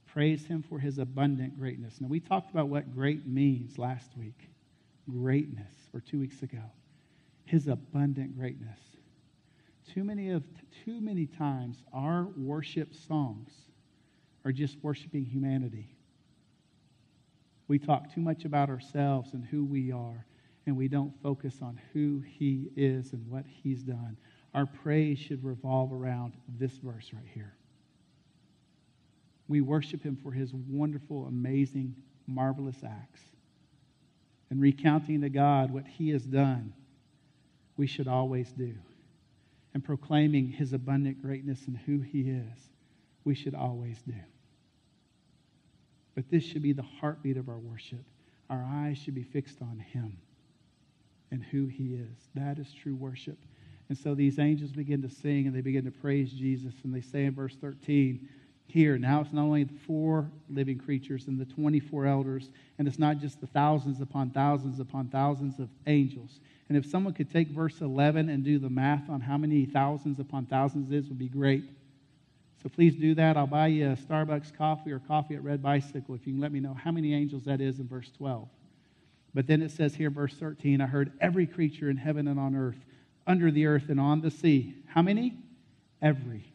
praise 0.05 0.45
him 0.45 0.61
for 0.61 0.77
his 0.77 0.99
abundant 0.99 1.57
greatness. 1.57 1.99
Now, 1.99 2.07
we 2.07 2.19
talked 2.19 2.51
about 2.51 2.67
what 2.67 2.93
great 2.93 3.25
means 3.25 3.79
last 3.79 4.11
week 4.17 4.49
greatness, 5.09 5.73
or 5.93 5.99
two 5.99 6.19
weeks 6.19 6.43
ago. 6.43 6.61
His 7.45 7.67
abundant 7.67 8.37
greatness. 8.37 8.79
too 9.93 10.03
many 10.03 10.29
of 10.29 10.43
too 10.85 11.01
many 11.01 11.25
times 11.25 11.77
our 11.91 12.27
worship 12.37 12.93
songs 12.93 13.51
are 14.45 14.51
just 14.51 14.77
worshiping 14.81 15.25
humanity. 15.25 15.89
We 17.67 17.80
talk 17.80 18.13
too 18.13 18.21
much 18.21 18.45
about 18.45 18.69
ourselves 18.69 19.34
and 19.34 19.45
who 19.45 19.63
we 19.63 19.91
are, 19.91 20.26
and 20.65 20.76
we 20.76 20.88
don't 20.88 21.13
focus 21.21 21.56
on 21.62 21.80
who 21.93 22.21
He 22.26 22.69
is 22.76 23.13
and 23.13 23.30
what 23.30 23.45
He's 23.47 23.84
done. 23.84 24.17
Our 24.54 24.65
praise 24.65 25.17
should 25.17 25.43
revolve 25.43 25.91
around 25.91 26.34
this 26.60 26.73
verse 26.78 27.12
right 27.13 27.28
here. 27.34 27.56
We 29.47 29.62
worship 29.62 30.04
Him 30.04 30.17
for 30.21 30.32
His 30.32 30.54
wonderful, 30.54 31.26
amazing, 31.26 31.95
marvelous 32.28 32.84
acts. 32.86 33.21
And 34.49 34.62
recounting 34.62 35.21
to 35.21 35.30
God 35.30 35.71
what 35.71 35.88
He 35.88 36.10
has 36.10 36.23
done, 36.23 36.73
we 37.76 37.88
should 37.88 38.08
always 38.08 38.52
do. 38.52 38.76
And 39.73 39.84
proclaiming 39.84 40.49
His 40.49 40.73
abundant 40.73 41.21
greatness 41.21 41.65
and 41.65 41.78
who 41.78 42.02
He 42.02 42.30
is, 42.30 42.69
we 43.23 43.34
should 43.34 43.56
always 43.56 44.02
do. 44.04 44.13
But 46.15 46.30
this 46.30 46.43
should 46.43 46.62
be 46.62 46.73
the 46.73 46.84
heartbeat 46.84 47.38
of 47.38 47.49
our 47.49 47.58
worship. 47.58 48.04
Our 48.49 48.63
eyes 48.63 48.97
should 48.97 49.15
be 49.15 49.23
fixed 49.23 49.62
on 49.62 49.80
Him 49.80 50.17
and 51.32 51.43
who 51.43 51.67
He 51.67 51.95
is. 51.95 52.30
That 52.36 52.60
is 52.60 52.71
true 52.71 52.95
worship. 52.95 53.38
And 53.89 53.97
so 53.97 54.15
these 54.15 54.39
angels 54.39 54.71
begin 54.71 55.02
to 55.02 55.10
sing 55.10 55.47
and 55.47 55.56
they 55.56 55.62
begin 55.62 55.86
to 55.86 55.91
praise 55.91 56.32
Jesus. 56.32 56.73
And 56.84 56.93
they 56.93 57.02
say 57.02 57.26
in 57.26 57.34
verse 57.34 57.56
13, 57.56 58.28
here, 58.67 58.97
now 58.97 59.21
it's 59.21 59.34
not 59.34 59.43
only 59.43 59.65
the 59.65 59.80
four 59.86 60.32
living 60.49 60.80
creatures 60.80 61.28
and 61.28 61.39
the 61.39 61.45
24 61.45 62.08
elders, 62.08 62.49
and 62.80 62.88
it's 62.88 62.97
not 62.97 63.19
just 63.19 63.39
the 63.41 63.47
thousands 63.47 64.02
upon 64.02 64.32
thousands 64.32 64.80
upon 64.80 65.10
thousands 65.10 65.60
of 65.60 65.69
angels. 65.86 66.39
And 66.69 66.78
if 66.78 66.86
someone 66.86 67.13
could 67.13 67.32
take 67.32 67.49
verse 67.49 67.82
11 67.82 68.30
and 68.30 68.43
do 68.43 68.58
the 68.58 68.69
math 68.69 69.10
on 69.10 69.21
how 69.21 69.38
many 69.38 69.65
thousands 69.65 70.19
upon 70.19 70.45
thousands 70.45 70.91
is, 70.91 71.08
would 71.10 71.19
be 71.19 71.28
great. 71.28 71.65
So 72.63 72.69
please 72.69 72.95
do 72.95 73.13
that. 73.15 73.36
I'll 73.36 73.45
buy 73.45 73.67
you 73.67 73.91
a 73.91 73.97
Starbucks 73.97 74.58
coffee 74.58 74.93
or 74.93 74.99
coffee 74.99 75.36
at 75.36 75.43
Red 75.43 75.62
Bicycle 75.62 76.15
if 76.15 76.26
you 76.26 76.32
can 76.32 76.41
let 76.41 76.54
me 76.54 76.62
know 76.62 76.73
how 76.73 76.91
many 76.91 77.13
angels 77.13 77.43
that 77.43 77.60
is 77.60 77.80
in 77.80 77.89
verse 77.89 78.10
12. 78.17 78.47
But 79.34 79.47
then 79.47 79.62
it 79.62 79.71
says 79.71 79.95
here, 79.95 80.10
verse 80.10 80.34
13, 80.36 80.80
I 80.80 80.86
heard 80.86 81.12
every 81.19 81.45
creature 81.45 81.89
in 81.89 81.97
heaven 81.97 82.26
and 82.30 82.39
on 82.39 82.56
earth, 82.56 82.78
under 83.28 83.52
the 83.52 83.65
earth 83.65 83.89
and 83.89 83.99
on 83.99 84.21
the 84.21 84.32
sea. 84.32 84.76
How 84.88 85.02
many? 85.02 85.38
Every. 86.02 86.45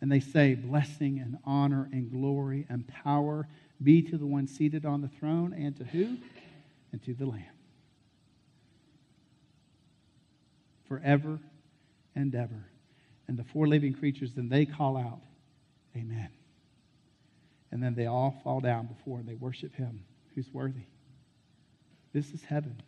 And 0.00 0.12
they 0.12 0.20
say, 0.20 0.54
Blessing 0.54 1.18
and 1.18 1.38
honor 1.44 1.88
and 1.92 2.12
glory 2.12 2.64
and 2.68 2.86
power 2.86 3.48
be 3.82 4.02
to 4.02 4.18
the 4.18 4.26
one 4.26 4.46
seated 4.46 4.86
on 4.86 5.00
the 5.00 5.08
throne 5.08 5.52
and 5.52 5.76
to 5.78 5.84
who? 5.84 6.16
And 6.92 7.02
to 7.04 7.14
the 7.14 7.26
Lamb. 7.26 7.42
Forever 10.86 11.40
and 12.14 12.34
ever 12.36 12.69
and 13.30 13.38
the 13.38 13.44
four 13.44 13.68
living 13.68 13.92
creatures, 13.94 14.32
then 14.34 14.48
they 14.48 14.66
call 14.66 14.96
out, 14.96 15.20
Amen. 15.96 16.30
And 17.70 17.80
then 17.80 17.94
they 17.94 18.06
all 18.06 18.40
fall 18.42 18.58
down 18.58 18.86
before 18.86 19.20
and 19.20 19.28
they 19.28 19.36
worship 19.36 19.72
him 19.72 20.02
who's 20.34 20.52
worthy. 20.52 20.86
This 22.12 22.32
is 22.32 22.42
heaven. 22.42 22.82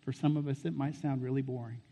For 0.00 0.14
some 0.14 0.38
of 0.38 0.48
us, 0.48 0.64
it 0.64 0.74
might 0.74 0.96
sound 0.96 1.22
really 1.22 1.42
boring. 1.42 1.82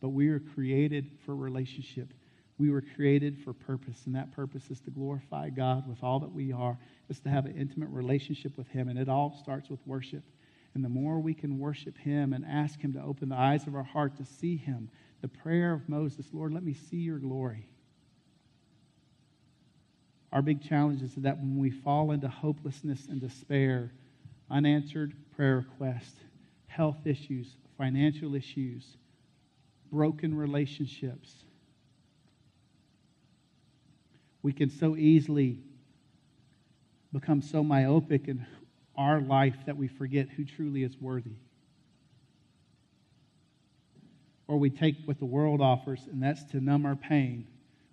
But 0.00 0.10
we 0.10 0.28
are 0.28 0.38
created 0.38 1.10
for 1.26 1.34
relationship. 1.34 2.14
We 2.56 2.70
were 2.70 2.84
created 2.94 3.40
for 3.42 3.52
purpose, 3.52 4.02
and 4.06 4.14
that 4.14 4.30
purpose 4.30 4.70
is 4.70 4.78
to 4.82 4.92
glorify 4.92 5.50
God 5.50 5.88
with 5.88 6.04
all 6.04 6.20
that 6.20 6.32
we 6.32 6.52
are, 6.52 6.78
is 7.08 7.18
to 7.20 7.30
have 7.30 7.46
an 7.46 7.56
intimate 7.56 7.88
relationship 7.88 8.56
with 8.56 8.68
Him, 8.68 8.88
and 8.88 8.96
it 8.96 9.08
all 9.08 9.36
starts 9.42 9.68
with 9.68 9.80
worship. 9.86 10.22
And 10.74 10.84
the 10.84 10.88
more 10.88 11.20
we 11.20 11.34
can 11.34 11.58
worship 11.58 11.96
Him 11.96 12.32
and 12.32 12.44
ask 12.44 12.80
Him 12.80 12.92
to 12.94 13.02
open 13.02 13.28
the 13.28 13.36
eyes 13.36 13.66
of 13.66 13.74
our 13.74 13.84
heart 13.84 14.16
to 14.16 14.24
see 14.24 14.56
Him, 14.56 14.90
the 15.20 15.28
prayer 15.28 15.72
of 15.72 15.88
Moses, 15.88 16.26
Lord, 16.32 16.52
let 16.52 16.64
me 16.64 16.74
see 16.74 16.96
your 16.96 17.18
glory. 17.18 17.68
Our 20.32 20.42
big 20.42 20.62
challenge 20.62 21.00
is 21.00 21.14
that 21.14 21.38
when 21.38 21.58
we 21.58 21.70
fall 21.70 22.10
into 22.10 22.28
hopelessness 22.28 23.06
and 23.08 23.20
despair, 23.20 23.92
unanswered 24.50 25.14
prayer 25.36 25.58
requests, 25.58 26.18
health 26.66 27.06
issues, 27.06 27.56
financial 27.78 28.34
issues, 28.34 28.96
broken 29.92 30.36
relationships, 30.36 31.44
we 34.42 34.52
can 34.52 34.68
so 34.68 34.96
easily 34.96 35.60
become 37.12 37.40
so 37.40 37.62
myopic 37.62 38.26
and 38.26 38.44
our 38.96 39.20
life 39.20 39.56
that 39.66 39.76
we 39.76 39.88
forget 39.88 40.28
who 40.28 40.44
truly 40.44 40.82
is 40.82 40.96
worthy. 41.00 41.36
Or 44.46 44.58
we 44.58 44.70
take 44.70 44.96
what 45.04 45.18
the 45.18 45.24
world 45.24 45.60
offers, 45.60 46.06
and 46.10 46.22
that's 46.22 46.44
to 46.44 46.60
numb 46.60 46.86
our 46.86 46.96
pain 46.96 47.46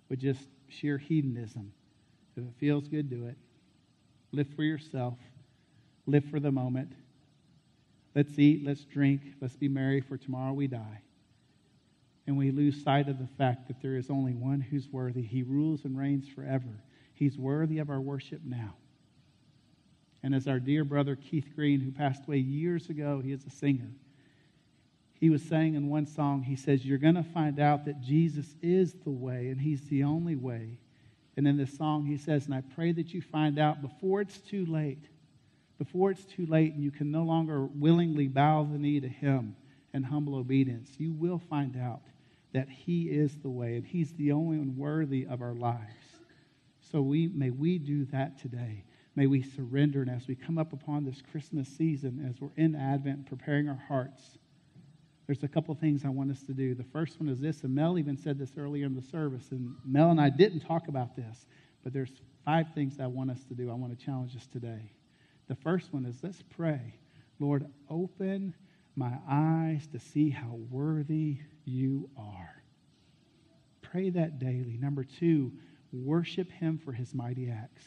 with 0.08 0.20
just 0.20 0.42
sheer 0.68 0.98
hedonism. 0.98 1.72
If 2.36 2.44
it 2.44 2.54
feels 2.58 2.88
good, 2.88 3.10
do 3.10 3.26
it. 3.26 3.36
Live 4.32 4.48
for 4.54 4.62
yourself, 4.62 5.18
live 6.06 6.24
for 6.26 6.40
the 6.40 6.50
moment. 6.50 6.92
Let's 8.14 8.38
eat, 8.38 8.64
let's 8.64 8.84
drink, 8.84 9.22
let's 9.40 9.56
be 9.56 9.68
merry, 9.68 10.00
for 10.00 10.16
tomorrow 10.16 10.52
we 10.52 10.66
die. 10.66 11.00
And 12.26 12.36
we 12.36 12.50
lose 12.50 12.82
sight 12.82 13.08
of 13.08 13.18
the 13.18 13.26
fact 13.38 13.68
that 13.68 13.82
there 13.82 13.96
is 13.96 14.08
only 14.10 14.32
one 14.32 14.60
who's 14.60 14.88
worthy. 14.88 15.22
He 15.22 15.42
rules 15.42 15.84
and 15.84 15.98
reigns 15.98 16.28
forever. 16.28 16.82
He's 17.14 17.36
worthy 17.36 17.78
of 17.78 17.90
our 17.90 18.00
worship 18.00 18.40
now. 18.44 18.74
And 20.22 20.34
as 20.34 20.46
our 20.46 20.60
dear 20.60 20.84
brother 20.84 21.16
Keith 21.16 21.48
Green, 21.54 21.80
who 21.80 21.90
passed 21.90 22.26
away 22.26 22.38
years 22.38 22.88
ago, 22.88 23.20
he 23.24 23.32
is 23.32 23.44
a 23.44 23.50
singer. 23.50 23.90
He 25.14 25.30
was 25.30 25.42
saying 25.42 25.74
in 25.74 25.88
one 25.88 26.06
song, 26.06 26.42
he 26.42 26.56
says, 26.56 26.84
You're 26.84 26.98
going 26.98 27.14
to 27.14 27.22
find 27.22 27.60
out 27.60 27.84
that 27.84 28.00
Jesus 28.00 28.56
is 28.60 28.94
the 29.04 29.10
way 29.10 29.48
and 29.48 29.60
he's 29.60 29.82
the 29.88 30.04
only 30.04 30.36
way. 30.36 30.78
And 31.36 31.46
in 31.46 31.56
this 31.56 31.76
song, 31.76 32.06
he 32.06 32.18
says, 32.18 32.46
And 32.46 32.54
I 32.54 32.62
pray 32.74 32.92
that 32.92 33.14
you 33.14 33.22
find 33.22 33.58
out 33.58 33.82
before 33.82 34.20
it's 34.20 34.38
too 34.38 34.66
late, 34.66 35.08
before 35.78 36.10
it's 36.10 36.24
too 36.24 36.46
late 36.46 36.74
and 36.74 36.82
you 36.82 36.90
can 36.90 37.10
no 37.10 37.22
longer 37.22 37.66
willingly 37.66 38.28
bow 38.28 38.64
the 38.64 38.78
knee 38.78 39.00
to 39.00 39.08
him 39.08 39.56
in 39.94 40.02
humble 40.02 40.34
obedience, 40.36 40.90
you 40.98 41.12
will 41.12 41.38
find 41.38 41.76
out 41.76 42.02
that 42.52 42.68
he 42.68 43.04
is 43.04 43.36
the 43.36 43.50
way 43.50 43.76
and 43.76 43.86
he's 43.86 44.12
the 44.14 44.32
only 44.32 44.58
one 44.58 44.76
worthy 44.76 45.26
of 45.26 45.40
our 45.40 45.54
lives. 45.54 46.22
So 46.90 47.00
we, 47.00 47.28
may 47.28 47.50
we 47.50 47.78
do 47.78 48.04
that 48.06 48.38
today. 48.38 48.84
May 49.14 49.26
we 49.26 49.42
surrender. 49.42 50.02
And 50.02 50.10
as 50.10 50.26
we 50.26 50.34
come 50.34 50.58
up 50.58 50.72
upon 50.72 51.04
this 51.04 51.22
Christmas 51.30 51.68
season, 51.68 52.26
as 52.28 52.40
we're 52.40 52.48
in 52.56 52.74
Advent, 52.74 53.26
preparing 53.26 53.68
our 53.68 53.82
hearts, 53.88 54.38
there's 55.26 55.42
a 55.42 55.48
couple 55.48 55.74
things 55.74 56.04
I 56.04 56.08
want 56.08 56.30
us 56.30 56.42
to 56.44 56.52
do. 56.52 56.74
The 56.74 56.84
first 56.84 57.20
one 57.20 57.28
is 57.28 57.40
this, 57.40 57.62
and 57.62 57.74
Mel 57.74 57.98
even 57.98 58.16
said 58.16 58.38
this 58.38 58.52
earlier 58.58 58.86
in 58.86 58.94
the 58.94 59.02
service, 59.02 59.50
and 59.50 59.74
Mel 59.84 60.10
and 60.10 60.20
I 60.20 60.30
didn't 60.30 60.60
talk 60.60 60.88
about 60.88 61.14
this, 61.14 61.46
but 61.84 61.92
there's 61.92 62.12
five 62.44 62.66
things 62.74 62.98
I 62.98 63.06
want 63.06 63.30
us 63.30 63.44
to 63.44 63.54
do. 63.54 63.70
I 63.70 63.74
want 63.74 63.96
to 63.98 64.04
challenge 64.04 64.34
us 64.36 64.46
today. 64.46 64.90
The 65.48 65.54
first 65.54 65.92
one 65.92 66.06
is 66.06 66.16
let's 66.22 66.42
pray. 66.42 66.94
Lord, 67.38 67.66
open 67.88 68.54
my 68.96 69.12
eyes 69.28 69.86
to 69.92 69.98
see 69.98 70.30
how 70.30 70.58
worthy 70.70 71.38
you 71.64 72.10
are. 72.16 72.62
Pray 73.80 74.10
that 74.10 74.38
daily. 74.38 74.76
Number 74.80 75.04
two, 75.04 75.52
worship 75.92 76.50
him 76.50 76.78
for 76.78 76.92
his 76.92 77.14
mighty 77.14 77.50
acts. 77.50 77.84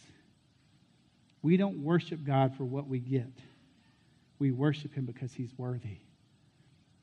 We 1.46 1.58
don't 1.58 1.84
worship 1.84 2.26
God 2.26 2.56
for 2.58 2.64
what 2.64 2.88
we 2.88 2.98
get. 2.98 3.32
We 4.40 4.50
worship 4.50 4.96
him 4.96 5.06
because 5.06 5.32
he's 5.32 5.52
worthy. 5.60 6.00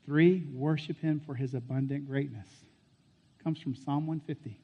Three, 0.05 0.48
worship 0.52 0.98
him 1.00 1.20
for 1.24 1.37
his 1.37 1.55
abundant 1.55 2.09
greatness. 2.09 2.48
Comes 3.44 3.61
from 3.61 3.76
Psalm 3.76 4.05
150. 4.05 4.59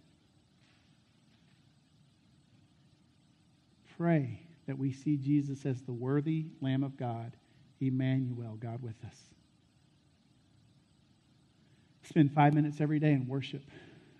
Pray 3.96 4.40
that 4.66 4.76
we 4.76 4.90
see 4.90 5.16
Jesus 5.16 5.64
as 5.64 5.80
the 5.82 5.92
worthy 5.92 6.46
Lamb 6.60 6.82
of 6.82 6.96
God, 6.96 7.36
Emmanuel, 7.80 8.58
God 8.60 8.82
with 8.82 8.96
us. 9.06 9.16
Spend 12.02 12.32
five 12.32 12.52
minutes 12.52 12.80
every 12.80 12.98
day 12.98 13.12
in 13.12 13.28
worship 13.28 13.62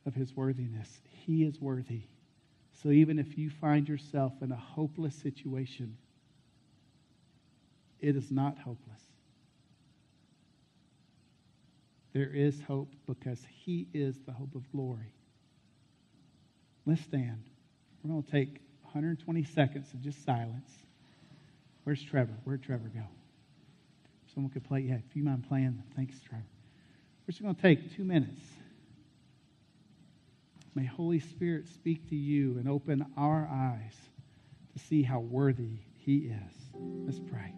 of 0.07 0.15
his 0.15 0.37
worthiness. 0.37 1.01
He 1.27 1.43
is 1.43 1.61
worthy. 1.61 2.03
So 2.83 2.91
even 2.91 3.19
if 3.19 3.37
you 3.37 3.51
find 3.51 3.89
yourself 3.89 4.33
in 4.41 4.53
a 4.53 4.57
hopeless 4.57 5.15
situation, 5.17 5.97
it 8.01 8.15
is 8.15 8.31
not 8.31 8.57
hopeless. 8.59 9.03
There 12.13 12.31
is 12.33 12.61
hope 12.61 12.93
because 13.07 13.41
He 13.65 13.89
is 13.93 14.17
the 14.27 14.33
hope 14.33 14.55
of 14.55 14.71
glory. 14.71 15.13
Let's 16.87 17.03
stand. 17.03 17.43
We're 18.03 18.11
going 18.11 18.23
to 18.23 18.31
take 18.31 18.61
120 18.83 19.45
seconds 19.45 19.93
of 19.93 20.01
just 20.01 20.25
silence. 20.25 20.71
Where's 21.85 22.03
Trevor? 22.03 22.35
Where'd 22.45 22.63
Trevor 22.63 22.91
go? 22.95 23.03
Someone 24.35 24.53
could 24.53 24.65
play. 24.65 24.81
Yeah, 24.81 24.95
if 24.95 25.17
you 25.17 25.25
mind 25.25 25.47
playing, 25.49 25.83
thanks, 25.97 26.21
Trevor. 26.21 26.45
We're 27.27 27.33
just 27.33 27.43
going 27.43 27.55
to 27.55 27.61
take 27.63 27.95
two 27.97 28.05
minutes. 28.05 28.41
May 30.79 30.85
Holy 30.85 31.19
Spirit 31.19 31.67
speak 31.67 32.09
to 32.11 32.15
you 32.15 32.57
and 32.59 32.69
open 32.69 33.05
our 33.17 33.49
eyes 33.51 33.97
to 34.73 34.79
see 34.79 35.03
how 35.03 35.19
worthy 35.19 35.81
He 35.97 36.31
is. 36.31 36.55
Let's 37.05 37.19
pray. 37.19 37.53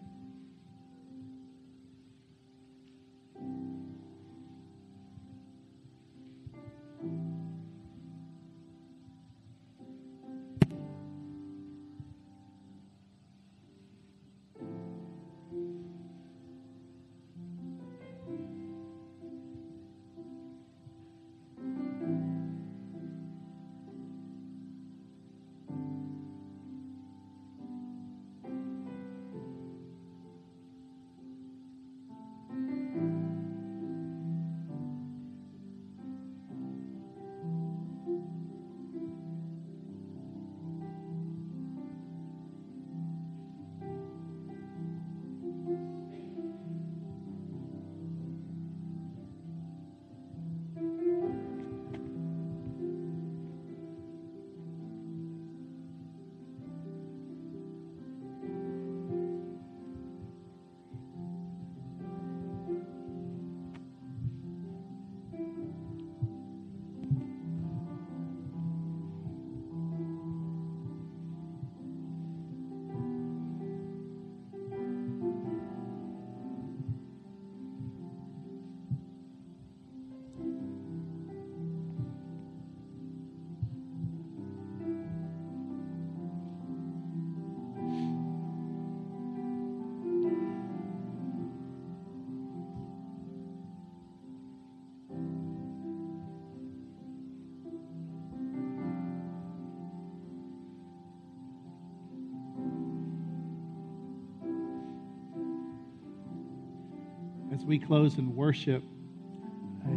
As 107.61 107.67
we 107.67 107.77
close 107.77 108.17
in 108.17 108.35
worship. 108.35 108.83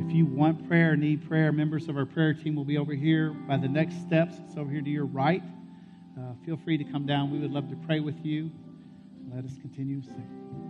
If 0.07 0.13
you 0.13 0.27
want 0.27 0.69
prayer, 0.69 0.97
need 0.97 1.27
prayer, 1.27 1.51
members 1.53 1.89
of 1.89 1.97
our 1.97 2.05
prayer 2.05 2.35
team 2.35 2.57
will 2.57 2.65
be 2.65 2.77
over 2.77 2.93
here 2.93 3.31
by 3.31 3.57
the 3.57 3.69
next 3.69 3.95
steps. 4.07 4.35
It's 4.47 4.57
over 4.57 4.71
here 4.71 4.83
to 4.83 4.91
your 4.91 5.07
right. 5.07 5.43
Uh, 6.19 6.35
feel 6.45 6.59
free 6.59 6.77
to 6.77 6.85
come 6.85 7.07
down. 7.07 7.31
We 7.31 7.39
would 7.39 7.53
love 7.53 7.71
to 7.71 7.77
pray 7.87 8.01
with 8.01 8.25
you. 8.25 8.51
Let 9.33 9.45
us 9.45 9.53
continue 9.63 10.03
singing. 10.03 10.64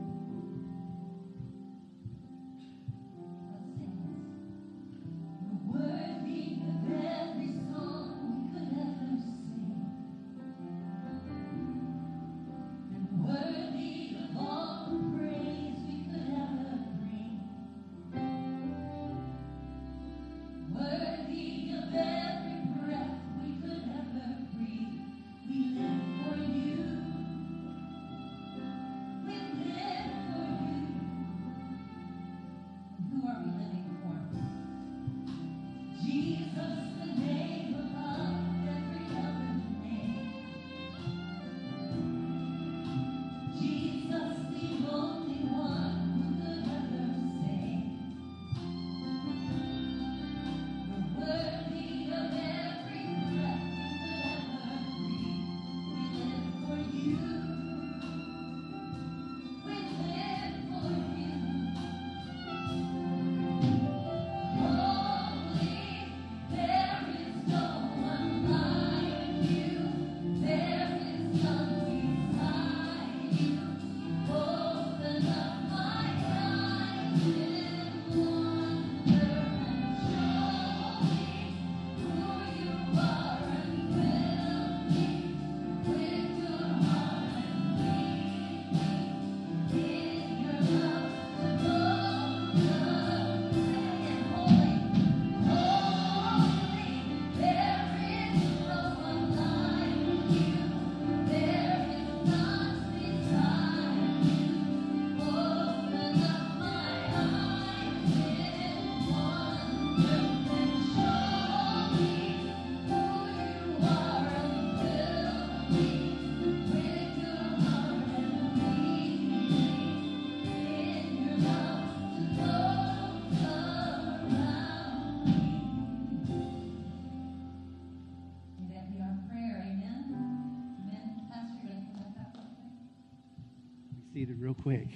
Real 134.33 134.55
quick. 134.55 134.89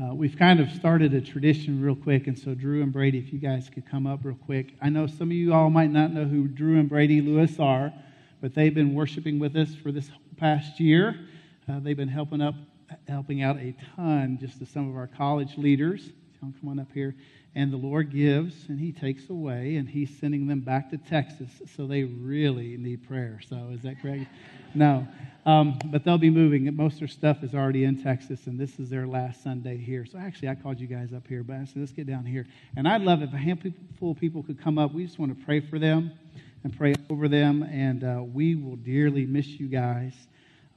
Uh, 0.00 0.14
we've 0.14 0.36
kind 0.36 0.60
of 0.60 0.70
started 0.70 1.12
a 1.12 1.20
tradition 1.20 1.82
real 1.82 1.96
quick, 1.96 2.28
and 2.28 2.38
so 2.38 2.54
Drew 2.54 2.82
and 2.82 2.92
Brady, 2.92 3.18
if 3.18 3.32
you 3.32 3.38
guys 3.38 3.68
could 3.68 3.84
come 3.84 4.06
up 4.06 4.20
real 4.22 4.36
quick. 4.36 4.74
I 4.80 4.90
know 4.90 5.06
some 5.06 5.28
of 5.28 5.32
you 5.32 5.52
all 5.52 5.70
might 5.70 5.90
not 5.90 6.12
know 6.12 6.24
who 6.24 6.46
Drew 6.46 6.78
and 6.78 6.88
Brady 6.88 7.20
Lewis 7.20 7.58
are, 7.58 7.92
but 8.40 8.54
they've 8.54 8.74
been 8.74 8.94
worshiping 8.94 9.38
with 9.38 9.56
us 9.56 9.74
for 9.74 9.90
this 9.90 10.08
past 10.36 10.78
year. 10.78 11.18
Uh, 11.68 11.80
they've 11.80 11.96
been 11.96 12.08
helping 12.08 12.40
up, 12.40 12.54
helping 13.08 13.42
out 13.42 13.56
a 13.56 13.74
ton, 13.96 14.38
just 14.40 14.60
to 14.60 14.66
some 14.66 14.88
of 14.88 14.96
our 14.96 15.08
college 15.08 15.58
leaders. 15.58 16.10
Come 16.40 16.54
on 16.68 16.78
up 16.78 16.92
here. 16.92 17.14
And 17.54 17.72
the 17.72 17.76
Lord 17.76 18.10
gives 18.10 18.68
and 18.68 18.78
He 18.78 18.92
takes 18.92 19.28
away, 19.30 19.76
and 19.76 19.88
He's 19.88 20.10
sending 20.18 20.46
them 20.46 20.60
back 20.60 20.90
to 20.90 20.98
Texas. 20.98 21.50
So 21.76 21.86
they 21.86 22.04
really 22.04 22.76
need 22.76 23.06
prayer. 23.06 23.40
So 23.48 23.70
is 23.72 23.82
that 23.82 24.00
correct? 24.00 24.26
No. 24.74 25.08
Um, 25.46 25.78
but 25.86 26.04
they'll 26.04 26.18
be 26.18 26.28
moving. 26.28 26.76
Most 26.76 26.94
of 26.94 26.98
their 26.98 27.08
stuff 27.08 27.42
is 27.42 27.54
already 27.54 27.84
in 27.84 28.02
Texas, 28.02 28.46
and 28.46 28.60
this 28.60 28.78
is 28.78 28.90
their 28.90 29.06
last 29.06 29.42
Sunday 29.42 29.78
here. 29.78 30.04
So 30.04 30.18
actually, 30.18 30.50
I 30.50 30.56
called 30.56 30.78
you 30.78 30.86
guys 30.86 31.14
up 31.14 31.26
here, 31.26 31.42
but 31.42 31.56
I 31.56 31.64
said, 31.64 31.76
let's 31.76 31.92
get 31.92 32.06
down 32.06 32.26
here. 32.26 32.46
And 32.76 32.86
I'd 32.86 33.00
love 33.00 33.22
if 33.22 33.32
a 33.32 33.38
handful 33.38 34.10
of 34.10 34.18
people 34.18 34.42
could 34.42 34.62
come 34.62 34.76
up. 34.76 34.92
We 34.92 35.06
just 35.06 35.18
want 35.18 35.36
to 35.36 35.44
pray 35.46 35.60
for 35.60 35.78
them 35.78 36.12
and 36.64 36.76
pray 36.76 36.94
over 37.08 37.28
them, 37.28 37.62
and 37.62 38.04
uh, 38.04 38.22
we 38.22 38.56
will 38.56 38.76
dearly 38.76 39.24
miss 39.24 39.46
you 39.46 39.68
guys. 39.68 40.12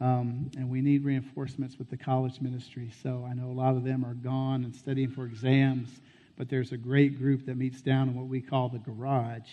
Um, 0.02 0.50
and 0.58 0.68
we 0.68 0.82
need 0.82 1.06
reinforcements 1.06 1.78
with 1.78 1.92
the 1.92 1.98
college 1.98 2.42
ministry. 2.42 2.92
So 3.04 3.24
I 3.30 3.34
know 3.34 3.52
a 3.52 3.54
lot 3.54 3.76
of 3.78 3.84
them 3.84 4.04
are 4.04 4.16
gone 4.16 4.64
and 4.64 4.76
studying 4.76 5.10
for 5.10 5.26
exams, 5.26 6.02
but 6.38 6.50
there's 6.50 6.72
a 6.72 6.78
great 6.78 7.20
group 7.20 7.46
that 7.46 7.56
meets 7.56 7.82
down 7.82 8.10
in 8.10 8.16
what 8.16 8.26
we 8.26 8.42
call 8.42 8.68
the 8.68 8.80
garage. 8.80 9.48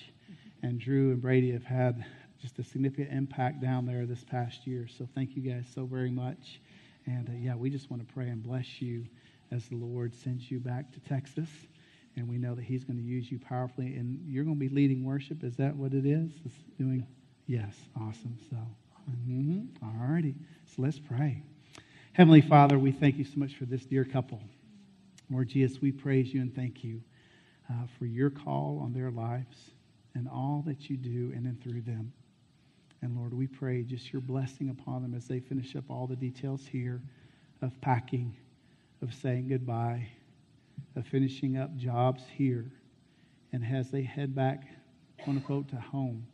And 0.62 0.80
Drew 0.80 1.12
and 1.12 1.20
Brady 1.20 1.52
have 1.52 1.64
had 1.64 2.02
just 2.40 2.58
a 2.58 2.64
significant 2.64 3.12
impact 3.12 3.60
down 3.60 3.84
there 3.84 4.06
this 4.06 4.24
past 4.24 4.66
year. 4.66 4.88
So 4.88 5.06
thank 5.14 5.36
you 5.36 5.42
guys 5.42 5.66
so 5.74 5.84
very 5.84 6.10
much. 6.10 6.60
And 7.04 7.28
uh, 7.28 7.32
yeah, 7.38 7.54
we 7.54 7.68
just 7.68 7.90
want 7.90 8.06
to 8.06 8.14
pray 8.14 8.28
and 8.28 8.42
bless 8.42 8.80
you 8.80 9.04
as 9.50 9.68
the 9.68 9.76
Lord 9.76 10.14
sends 10.14 10.50
you 10.50 10.60
back 10.60 10.92
to 10.92 11.00
Texas. 11.00 11.48
And 12.16 12.26
we 12.26 12.38
know 12.38 12.54
that 12.54 12.64
He's 12.64 12.84
going 12.84 12.98
to 12.98 13.04
use 13.04 13.30
you 13.30 13.38
powerfully. 13.38 13.96
And 13.96 14.18
you're 14.26 14.44
going 14.44 14.56
to 14.56 14.60
be 14.60 14.74
leading 14.74 15.04
worship. 15.04 15.44
Is 15.44 15.56
that 15.56 15.76
what 15.76 15.92
it 15.92 16.06
is? 16.06 16.30
It's 16.44 16.54
doing? 16.78 17.06
Yes. 17.46 17.74
Awesome. 18.00 18.38
So, 18.50 18.56
mm-hmm. 19.08 19.84
all 19.84 20.08
righty. 20.08 20.34
So 20.66 20.82
let's 20.82 20.98
pray. 20.98 21.42
Heavenly 22.12 22.40
Father, 22.40 22.78
we 22.78 22.92
thank 22.92 23.16
you 23.16 23.24
so 23.24 23.36
much 23.36 23.54
for 23.54 23.64
this 23.64 23.84
dear 23.84 24.04
couple. 24.04 24.42
Lord 25.30 25.48
Jesus, 25.48 25.80
we 25.80 25.92
praise 25.92 26.32
you 26.32 26.40
and 26.40 26.54
thank 26.54 26.82
you 26.82 27.00
uh, 27.70 27.86
for 27.98 28.06
your 28.06 28.30
call 28.30 28.80
on 28.82 28.92
their 28.92 29.10
lives 29.10 29.70
and 30.14 30.28
all 30.28 30.64
that 30.66 30.90
you 30.90 30.96
do 30.96 31.32
in 31.36 31.46
and 31.46 31.62
through 31.62 31.82
them. 31.82 32.12
And 33.02 33.16
Lord, 33.16 33.32
we 33.32 33.46
pray 33.46 33.82
just 33.82 34.12
your 34.12 34.22
blessing 34.22 34.70
upon 34.70 35.02
them 35.02 35.14
as 35.14 35.28
they 35.28 35.38
finish 35.38 35.76
up 35.76 35.84
all 35.88 36.06
the 36.06 36.16
details 36.16 36.66
here 36.66 37.00
of 37.62 37.78
packing, 37.80 38.36
of 39.02 39.14
saying 39.14 39.48
goodbye, 39.48 40.08
of 40.96 41.06
finishing 41.06 41.56
up 41.56 41.76
jobs 41.76 42.24
here. 42.36 42.72
And 43.52 43.64
as 43.64 43.90
they 43.90 44.02
head 44.02 44.34
back, 44.34 44.64
quote 45.22 45.36
unquote, 45.36 45.68
to 45.68 45.76
home, 45.76 46.26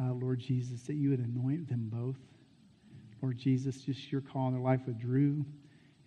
uh, 0.00 0.12
Lord 0.12 0.40
Jesus, 0.40 0.82
that 0.82 0.94
you 0.94 1.10
would 1.10 1.20
anoint 1.20 1.68
them 1.68 1.88
both. 1.92 2.16
Lord 3.22 3.38
Jesus, 3.38 3.82
just 3.82 4.10
your 4.10 4.22
call 4.22 4.48
in 4.48 4.54
their 4.54 4.62
life 4.62 4.80
with 4.86 4.98
Drew 4.98 5.44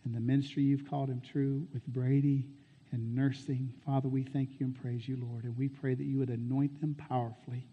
and 0.06 0.16
the 0.16 0.20
ministry 0.20 0.64
you've 0.64 0.90
called 0.90 1.10
him 1.10 1.22
true 1.22 1.68
with 1.74 1.86
Brady 1.88 2.48
and 2.92 3.14
nursing. 3.16 3.74
Father, 3.86 4.10
we 4.10 4.24
thank 4.24 4.60
you 4.60 4.66
and 4.66 4.82
praise 4.82 5.08
you, 5.08 5.18
Lord. 5.22 5.44
And 5.44 5.58
we 5.58 5.68
pray 5.68 5.94
that 5.94 6.04
you 6.04 6.18
would 6.20 6.30
anoint 6.30 6.82
them 6.82 6.96
powerfully 6.96 7.68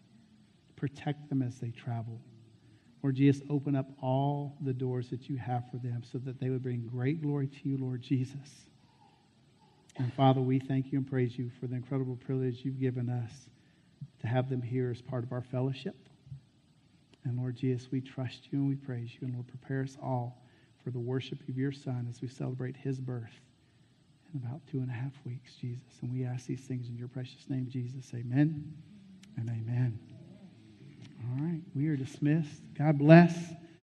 protect 0.80 1.28
them 1.28 1.42
as 1.42 1.58
they 1.60 1.70
travel. 1.70 2.18
Lord 3.02 3.16
Jesus, 3.16 3.42
open 3.50 3.76
up 3.76 3.86
all 4.02 4.56
the 4.62 4.72
doors 4.72 5.10
that 5.10 5.28
you 5.28 5.36
have 5.36 5.64
for 5.70 5.76
them 5.76 6.02
so 6.10 6.18
that 6.18 6.40
they 6.40 6.48
would 6.48 6.62
bring 6.62 6.86
great 6.86 7.22
glory 7.22 7.48
to 7.48 7.68
you, 7.68 7.76
Lord 7.76 8.02
Jesus. 8.02 8.66
And 9.98 10.12
Father, 10.14 10.40
we 10.40 10.58
thank 10.58 10.90
you 10.90 10.98
and 10.98 11.06
praise 11.06 11.36
you 11.36 11.50
for 11.60 11.66
the 11.66 11.76
incredible 11.76 12.16
privilege 12.16 12.60
you've 12.64 12.80
given 12.80 13.10
us 13.10 13.30
to 14.20 14.26
have 14.26 14.48
them 14.48 14.62
here 14.62 14.90
as 14.90 15.02
part 15.02 15.22
of 15.22 15.32
our 15.32 15.42
fellowship. 15.42 15.96
And 17.24 17.38
Lord 17.38 17.56
Jesus, 17.56 17.88
we 17.90 18.00
trust 18.00 18.48
you 18.50 18.58
and 18.58 18.68
we 18.68 18.76
praise 18.76 19.10
you. 19.14 19.26
And 19.26 19.34
Lord, 19.34 19.46
prepare 19.48 19.82
us 19.82 19.96
all 20.02 20.42
for 20.82 20.90
the 20.90 20.98
worship 20.98 21.38
of 21.48 21.56
your 21.56 21.72
Son 21.72 22.06
as 22.08 22.22
we 22.22 22.28
celebrate 22.28 22.76
his 22.76 23.00
birth 23.00 23.40
in 24.32 24.40
about 24.40 24.60
two 24.70 24.78
and 24.78 24.88
a 24.90 24.94
half 24.94 25.12
weeks, 25.24 25.54
Jesus. 25.54 25.98
And 26.02 26.12
we 26.12 26.24
ask 26.24 26.46
these 26.46 26.60
things 26.60 26.88
in 26.88 26.96
your 26.96 27.08
precious 27.08 27.48
name, 27.48 27.68
Jesus. 27.68 28.12
Amen 28.14 28.72
and 29.36 29.48
amen. 29.48 29.98
All 31.22 31.44
right, 31.44 31.62
we 31.74 31.88
are 31.88 31.96
dismissed. 31.96 32.62
God 32.76 32.98
bless. 32.98 33.36